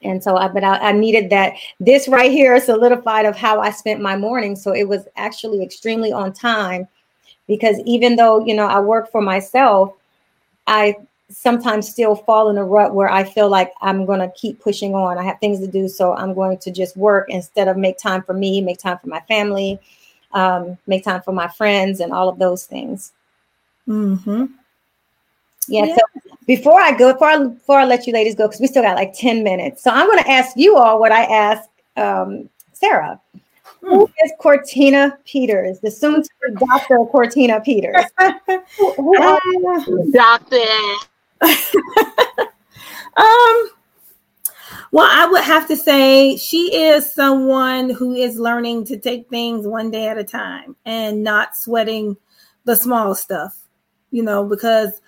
[0.03, 1.53] And so I, but I, I needed that.
[1.79, 4.55] This right here solidified of how I spent my morning.
[4.55, 6.87] So it was actually extremely on time
[7.47, 9.93] because even though, you know, I work for myself,
[10.67, 10.95] I
[11.29, 14.93] sometimes still fall in a rut where I feel like I'm going to keep pushing
[14.93, 15.17] on.
[15.17, 18.21] I have things to do, so I'm going to just work instead of make time
[18.23, 19.79] for me, make time for my family,
[20.33, 23.13] um, make time for my friends, and all of those things.
[23.85, 24.45] Hmm.
[25.67, 25.95] Yeah, yeah.
[25.95, 26.01] So
[26.45, 28.95] before I go, before I, before I let you ladies go, because we still got
[28.95, 33.19] like ten minutes, so I'm going to ask you all what I asked um, Sarah.
[33.81, 36.99] Who is Cortina Peters, the soon to be Dr.
[37.11, 38.05] Cortina Peters?
[38.77, 39.39] who, who are
[40.13, 40.55] Doctor.
[43.17, 43.69] um,
[44.93, 49.67] well, I would have to say she is someone who is learning to take things
[49.67, 52.15] one day at a time and not sweating
[52.65, 53.57] the small stuff,
[54.11, 55.01] you know, because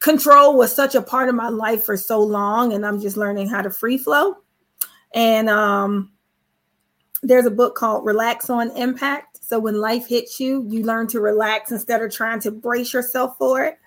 [0.00, 3.48] control was such a part of my life for so long and I'm just learning
[3.48, 4.36] how to free flow.
[5.14, 6.12] And um
[7.22, 9.38] there's a book called Relax on Impact.
[9.42, 13.36] So when life hits you, you learn to relax instead of trying to brace yourself
[13.36, 13.78] for it.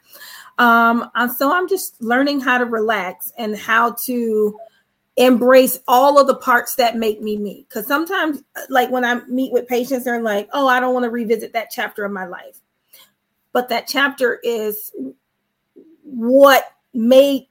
[0.60, 4.60] Um, and so I'm just learning how to relax and how to
[5.16, 7.66] embrace all of the parts that make me me.
[7.68, 11.10] Because sometimes, like when I meet with patients, they're like, oh, I don't want to
[11.10, 12.60] revisit that chapter of my life.
[13.52, 14.92] But that chapter is
[16.14, 17.48] what made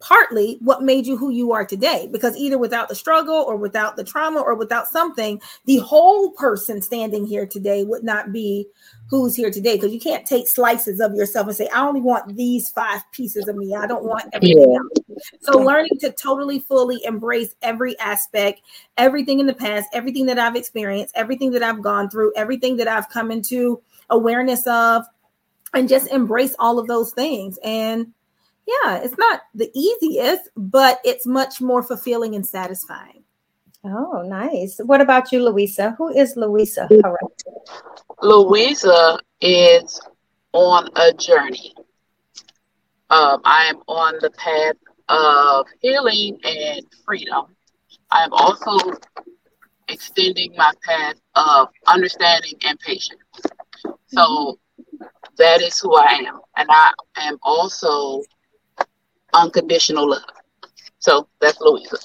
[0.00, 2.08] partly what made you who you are today.
[2.12, 6.80] Because either without the struggle or without the trauma or without something the whole person
[6.80, 8.66] standing here today would not be
[9.10, 9.74] who's here today.
[9.76, 13.48] Because you can't take slices of yourself and say i only want these five pieces
[13.48, 13.74] of me.
[13.74, 15.20] I don't want everything else.
[15.40, 18.60] So learning to totally fully embrace every aspect
[18.96, 22.86] everything in the past everything that i've experienced everything that i've gone through everything that
[22.86, 23.80] i've come into
[24.10, 25.04] awareness of
[25.74, 28.12] and just embrace all of those things and
[28.68, 33.24] yeah, it's not the easiest, but it's much more fulfilling and satisfying.
[33.82, 34.78] Oh, nice.
[34.84, 35.94] What about you, Louisa?
[35.96, 36.88] Who is Louisa?
[38.20, 40.00] Louisa is
[40.52, 41.74] on a journey.
[43.08, 44.76] Um, I am on the path
[45.08, 47.56] of healing and freedom.
[48.10, 48.92] I am also
[49.88, 53.20] extending my path of understanding and patience.
[54.08, 54.58] So
[55.36, 56.40] that is who I am.
[56.56, 58.22] And I am also
[59.34, 60.24] unconditional love.
[60.98, 61.96] So that's Louisa.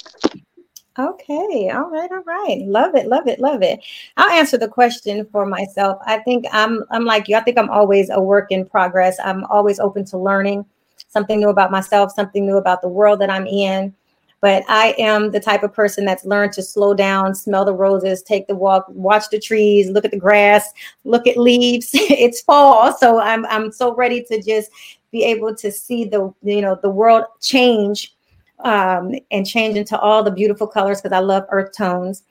[1.00, 1.72] Okay.
[1.74, 2.12] All right.
[2.12, 2.62] All right.
[2.66, 3.08] Love it.
[3.08, 3.40] Love it.
[3.40, 3.80] Love it.
[4.18, 5.98] I'll answer the question for myself.
[6.06, 7.36] I think I'm I'm like you.
[7.36, 9.18] I think I'm always a work in progress.
[9.24, 10.66] I'm always open to learning
[11.08, 13.96] something new about myself, something new about the world that I'm in.
[14.44, 18.22] But I am the type of person that's learned to slow down, smell the roses,
[18.22, 20.70] take the walk, watch the trees, look at the grass,
[21.06, 21.92] look at leaves.
[21.94, 22.92] it's fall.
[22.98, 24.70] So I'm I'm so ready to just
[25.14, 28.14] be able to see the you know the world change
[28.66, 32.24] um, and change into all the beautiful colors because I love earth tones.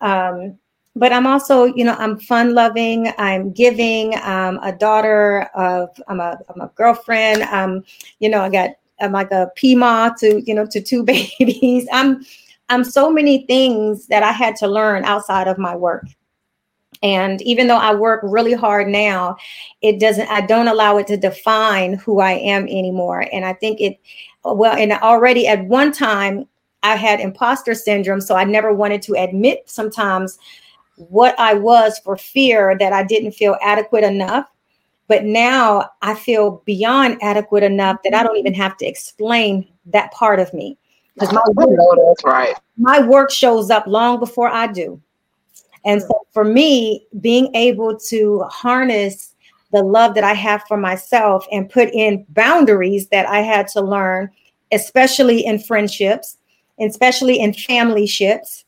[0.00, 0.56] Um,
[0.94, 3.12] but I'm also, you know, I'm fun loving.
[3.18, 4.14] I'm giving.
[4.14, 5.88] I'm a daughter of.
[6.06, 6.38] I'm a.
[6.48, 7.42] I'm a girlfriend.
[7.42, 7.82] Um,
[8.20, 8.70] you know, I got.
[9.00, 11.02] I'm like a PMA to you know to two
[11.38, 11.88] babies.
[11.92, 12.24] I'm.
[12.68, 16.04] I'm so many things that I had to learn outside of my work.
[17.02, 19.36] And even though I work really hard now,
[19.82, 23.26] it doesn't, I don't allow it to define who I am anymore.
[23.32, 23.98] And I think it,
[24.44, 26.46] well, and already at one time,
[26.82, 28.20] I had imposter syndrome.
[28.20, 30.38] So I never wanted to admit sometimes
[30.96, 34.46] what I was for fear that I didn't feel adequate enough.
[35.08, 40.12] But now I feel beyond adequate enough that I don't even have to explain that
[40.12, 40.76] part of me.
[41.14, 42.54] Because my, work, right.
[42.76, 45.00] my work shows up long before I do.
[45.86, 49.34] And so for me, being able to harness
[49.72, 53.80] the love that I have for myself and put in boundaries that I had to
[53.80, 54.30] learn,
[54.72, 56.38] especially in friendships,
[56.80, 58.64] especially in family ships.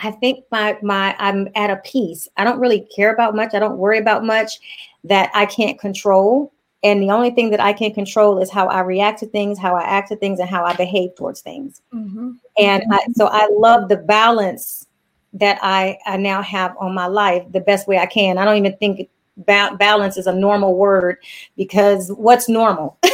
[0.00, 2.28] I think my my I'm at a peace.
[2.36, 3.54] I don't really care about much.
[3.54, 4.58] I don't worry about much
[5.04, 6.52] that I can't control.
[6.82, 9.74] And the only thing that I can control is how I react to things, how
[9.74, 11.80] I act to things, and how I behave towards things.
[11.94, 12.32] Mm-hmm.
[12.58, 14.86] And I, so I love the balance
[15.32, 18.38] that I, I now have on my life the best way I can.
[18.38, 21.18] I don't even think ba- balance is a normal word
[21.56, 22.98] because what's normal?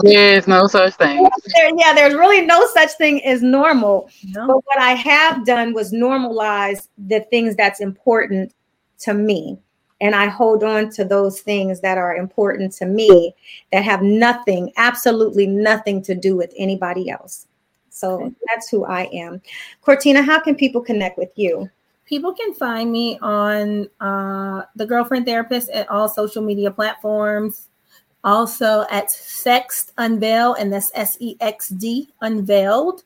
[0.00, 1.28] There's no such thing.
[1.54, 4.10] There, yeah, there's really no such thing as normal.
[4.24, 4.46] No.
[4.46, 8.52] But what I have done was normalize the things that's important
[9.00, 9.58] to me.
[10.04, 13.34] And I hold on to those things that are important to me
[13.72, 17.46] that have nothing, absolutely nothing to do with anybody else.
[17.88, 19.40] So that's who I am.
[19.80, 21.70] Cortina, how can people connect with you?
[22.04, 27.68] People can find me on uh, the Girlfriend Therapist at all social media platforms.
[28.24, 33.04] Also at Sexed Unveil, and that's S E X D Unveiled,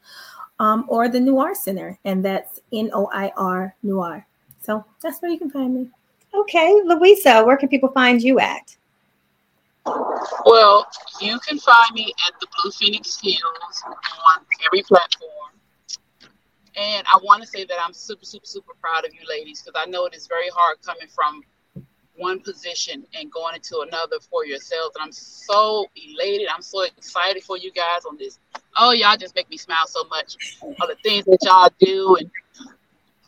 [0.59, 4.27] um, or the Noir Center, and that's N O I R Noir.
[4.63, 5.89] So that's where you can find me.
[6.35, 8.77] Okay, Louisa, where can people find you at?
[10.45, 10.87] Well,
[11.21, 15.33] you can find me at the Blue Phoenix Hills on every platform.
[16.77, 19.81] And I want to say that I'm super, super, super proud of you ladies because
[19.81, 21.43] I know it is very hard coming from
[22.17, 24.95] one position and going into another for yourselves.
[24.97, 26.49] And I'm so elated.
[26.55, 28.39] I'm so excited for you guys on this.
[28.77, 30.37] Oh, y'all just make me smile so much.
[30.63, 32.31] All the things that y'all do and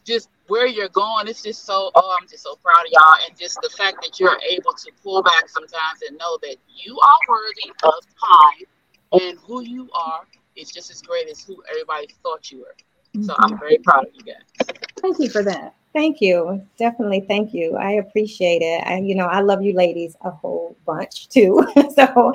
[0.04, 1.28] just where you're going.
[1.28, 3.14] It's just so, oh, I'm just so proud of y'all.
[3.26, 6.98] And just the fact that you're able to pull back sometimes and know that you
[6.98, 10.22] are worthy of time and who you are
[10.56, 12.74] is just as great as who everybody thought you were.
[13.22, 14.76] So I'm very proud of you guys.
[15.00, 15.74] Thank you for that.
[15.92, 16.64] Thank you.
[16.78, 17.24] Definitely.
[17.26, 17.76] Thank you.
[17.76, 18.86] I appreciate it.
[18.86, 21.66] I, you know, I love you ladies a whole bunch too.
[21.96, 22.32] so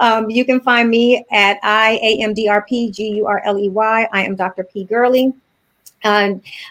[0.00, 3.42] um, you can find me at I A M D R P G U R
[3.44, 4.08] L E Y.
[4.12, 4.64] I am Dr.
[4.64, 4.84] P.
[4.84, 5.32] Gurley.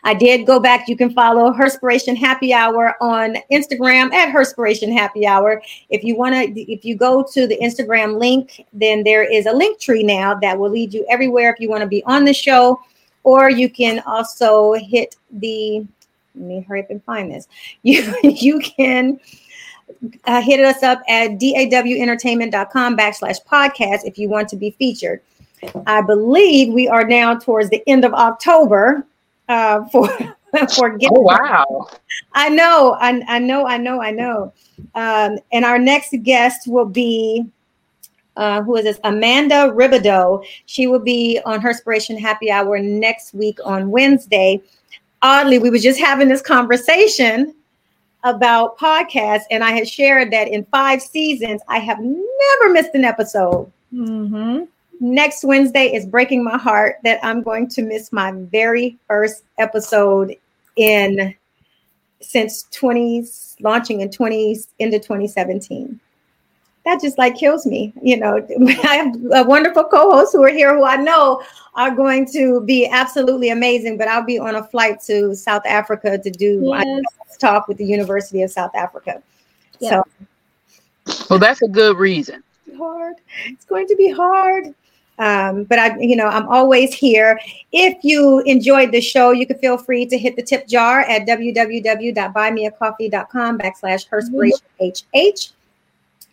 [0.03, 0.87] I did go back.
[0.87, 5.61] You can follow Herspiration Happy Hour on Instagram at Herspiration Happy Hour.
[5.89, 9.51] If you want to, if you go to the Instagram link, then there is a
[9.51, 12.33] link tree now that will lead you everywhere if you want to be on the
[12.33, 12.79] show.
[13.23, 15.85] Or you can also hit the,
[16.35, 17.47] let me hurry up and find this.
[17.83, 19.19] You, you can
[20.25, 25.21] uh, hit us up at dawentertainment.com backslash podcast if you want to be featured.
[25.87, 29.05] I believe we are now towards the end of October
[29.47, 30.07] uh, for
[30.75, 31.17] for getting.
[31.17, 31.89] Oh wow!
[32.33, 34.53] I know, I, I know, I know, I know.
[34.93, 37.45] Um, and our next guest will be
[38.37, 38.99] uh, who is this?
[39.03, 40.45] Amanda Ribideau.
[40.65, 44.61] She will be on her Herspiration Happy Hour next week on Wednesday.
[45.21, 47.55] Oddly, we were just having this conversation
[48.23, 53.05] about podcasts, and I had shared that in five seasons, I have never missed an
[53.05, 53.71] episode.
[53.93, 54.63] Mm-hmm.
[54.99, 60.35] Next Wednesday is breaking my heart that I'm going to miss my very first episode
[60.75, 61.35] in
[62.21, 65.99] since 20s launching in 20s into 2017
[66.85, 67.93] that just like kills me.
[68.01, 68.37] You know,
[68.67, 71.41] I have a wonderful co-hosts who are here who I know
[71.73, 73.97] are going to be absolutely amazing.
[73.97, 76.85] But I'll be on a flight to South Africa to do yes.
[76.85, 77.01] my
[77.39, 79.21] talk with the University of South Africa.
[79.79, 80.03] Yeah.
[81.05, 82.43] So, well, that's a good reason.
[82.77, 83.15] Hard.
[83.47, 84.73] It's going to be hard.
[85.17, 87.39] Um, but I, you know, I'm always here.
[87.71, 91.25] If you enjoyed the show, you can feel free to hit the tip jar at
[91.25, 94.61] www.buymeacoffee.com backslash herspiration
[95.15, 95.53] HH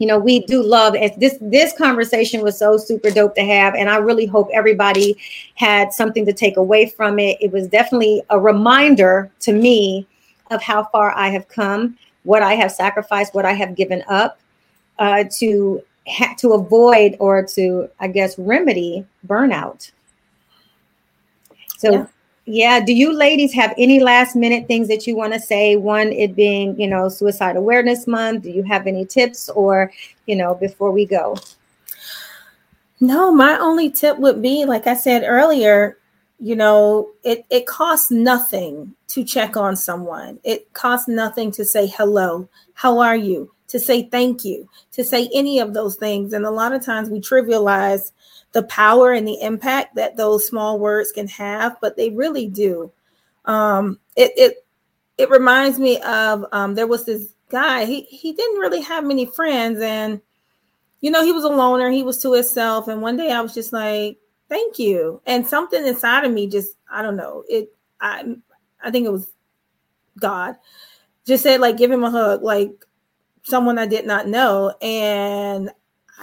[0.02, 3.74] you know we do love it this this conversation was so super dope to have
[3.74, 5.16] and i really hope everybody
[5.54, 7.38] had something to take away from it.
[7.40, 10.06] It was definitely a reminder to me
[10.50, 14.40] of how far i have come what i have sacrificed what i have given up
[14.98, 19.90] uh, to ha- to avoid or to i guess remedy burnout.
[21.78, 22.06] So yeah.
[22.44, 25.76] yeah do you ladies have any last minute things that you want to say?
[25.76, 29.92] One it being you know suicide awareness month do you have any tips or
[30.26, 31.36] you know before we go?
[33.00, 35.98] No my only tip would be like i said earlier
[36.38, 40.40] you know it it costs nothing to check on someone.
[40.42, 45.28] It costs nothing to say hello how are you to say thank you to say
[45.32, 48.12] any of those things and a lot of times we trivialize
[48.52, 52.92] the power and the impact that those small words can have, but they really do.
[53.46, 54.66] Um, it it
[55.18, 57.86] it reminds me of um, there was this guy.
[57.86, 60.20] He he didn't really have many friends, and
[61.00, 61.90] you know he was a loner.
[61.90, 62.88] He was to himself.
[62.88, 64.18] And one day I was just like,
[64.48, 67.74] "Thank you," and something inside of me just I don't know it.
[68.00, 68.36] I
[68.82, 69.32] I think it was
[70.20, 70.56] God
[71.26, 72.72] just said like give him a hug like
[73.42, 75.70] someone I did not know, and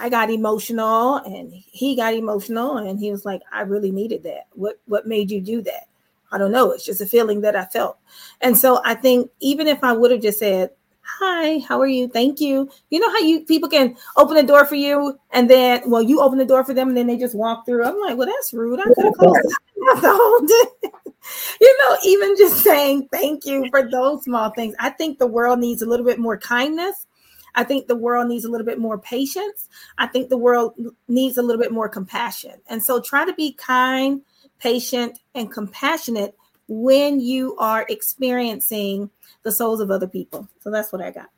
[0.00, 4.46] I got emotional and he got emotional and he was like, I really needed that.
[4.52, 5.88] What what made you do that?
[6.32, 6.70] I don't know.
[6.72, 7.98] It's just a feeling that I felt.
[8.40, 10.70] And so I think even if I would have just said,
[11.18, 12.08] Hi, how are you?
[12.08, 12.70] Thank you.
[12.88, 16.22] You know how you people can open the door for you and then well, you
[16.22, 17.84] open the door for them and then they just walk through.
[17.84, 18.80] I'm like, well, that's rude.
[18.80, 20.90] I could have closed the whole day.
[21.60, 24.74] you know, even just saying thank you for those small things.
[24.78, 27.06] I think the world needs a little bit more kindness
[27.54, 29.68] I think the world needs a little bit more patience.
[29.98, 30.74] I think the world
[31.08, 32.60] needs a little bit more compassion.
[32.68, 34.22] And so try to be kind,
[34.58, 36.34] patient, and compassionate
[36.68, 39.10] when you are experiencing
[39.42, 40.48] the souls of other people.
[40.60, 41.30] So that's what I got.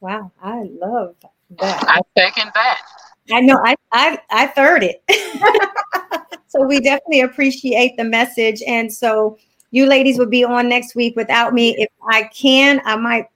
[0.00, 1.32] Wow, I love that.
[1.60, 2.80] I second that.
[3.32, 5.02] I know I I I third it.
[6.46, 8.62] so we definitely appreciate the message.
[8.66, 9.36] And so
[9.70, 11.76] you ladies will be on next week without me.
[11.76, 13.26] If I can, I might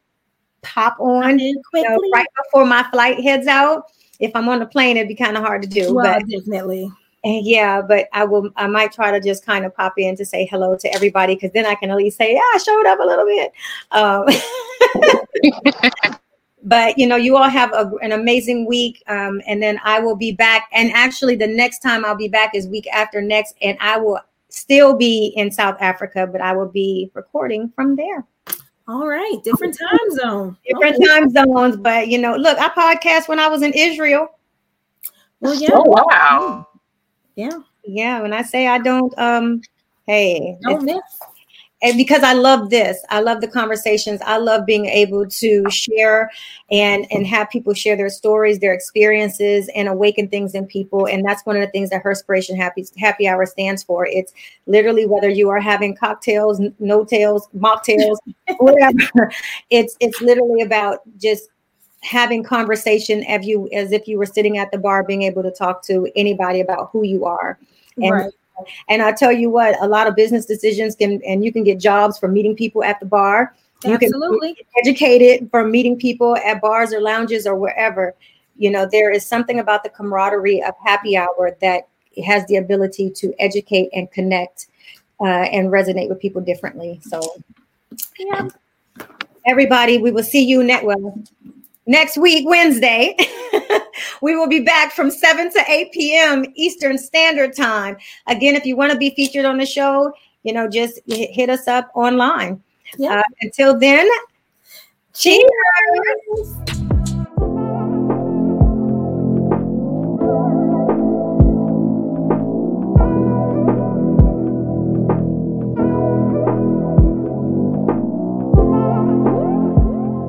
[0.64, 3.84] pop on you know, right before my flight heads out.
[4.20, 5.94] If I'm on the plane, it'd be kind of hard to do.
[5.94, 6.90] Well, but definitely.
[7.24, 8.50] Yeah, but I will.
[8.56, 11.52] I might try to just kind of pop in to say hello to everybody because
[11.52, 13.50] then I can at least say, "Yeah, I showed up a little bit."
[13.92, 14.26] Um,
[16.62, 20.16] but you know, you all have a, an amazing week, um, and then I will
[20.16, 20.68] be back.
[20.72, 24.20] And actually, the next time I'll be back is week after next, and I will
[24.50, 28.26] still be in South Africa, but I will be recording from there.
[28.86, 30.56] All right, different time zone.
[30.66, 31.06] Different okay.
[31.06, 34.28] time zones, but you know, look, I podcast when I was in Israel.
[35.40, 35.70] Well, yeah.
[35.72, 36.68] Oh, wow.
[37.34, 37.58] Yeah.
[37.84, 38.20] Yeah.
[38.22, 39.62] When I say I don't, um,
[40.06, 41.00] hey, don't miss
[41.84, 44.22] and because I love this, I love the conversations.
[44.24, 46.30] I love being able to share
[46.70, 51.06] and and have people share their stories, their experiences, and awaken things in people.
[51.06, 54.06] And that's one of the things that Herspiration Happy Happy Hour stands for.
[54.06, 54.32] It's
[54.66, 58.16] literally whether you are having cocktails, no tails, mocktails,
[58.56, 59.30] whatever.
[59.68, 61.50] It's it's literally about just
[62.00, 65.50] having conversation as you as if you were sitting at the bar, being able to
[65.50, 67.58] talk to anybody about who you are.
[67.98, 68.32] And right
[68.88, 71.80] and I tell you what, a lot of business decisions can, and you can get
[71.80, 73.54] jobs from meeting people at the bar.
[73.84, 74.54] You Absolutely.
[74.54, 78.14] can get educated from meeting people at bars or lounges or wherever.
[78.56, 81.88] You know, there is something about the camaraderie of happy hour that
[82.24, 84.68] has the ability to educate and connect
[85.20, 87.00] uh, and resonate with people differently.
[87.02, 87.20] So,
[88.18, 88.48] yeah.
[89.46, 90.84] Everybody, we will see you next.
[90.84, 91.22] Well,
[91.86, 93.16] next week, Wednesday,
[94.22, 96.44] we will be back from 7 to 8 p.m.
[96.54, 97.96] Eastern Standard Time.
[98.26, 100.12] Again, if you want to be featured on the show,
[100.42, 102.62] you know, just hit us up online.
[102.98, 103.18] Yeah.
[103.18, 104.08] Uh, until then,
[105.14, 105.42] cheers.
[106.36, 106.73] cheers.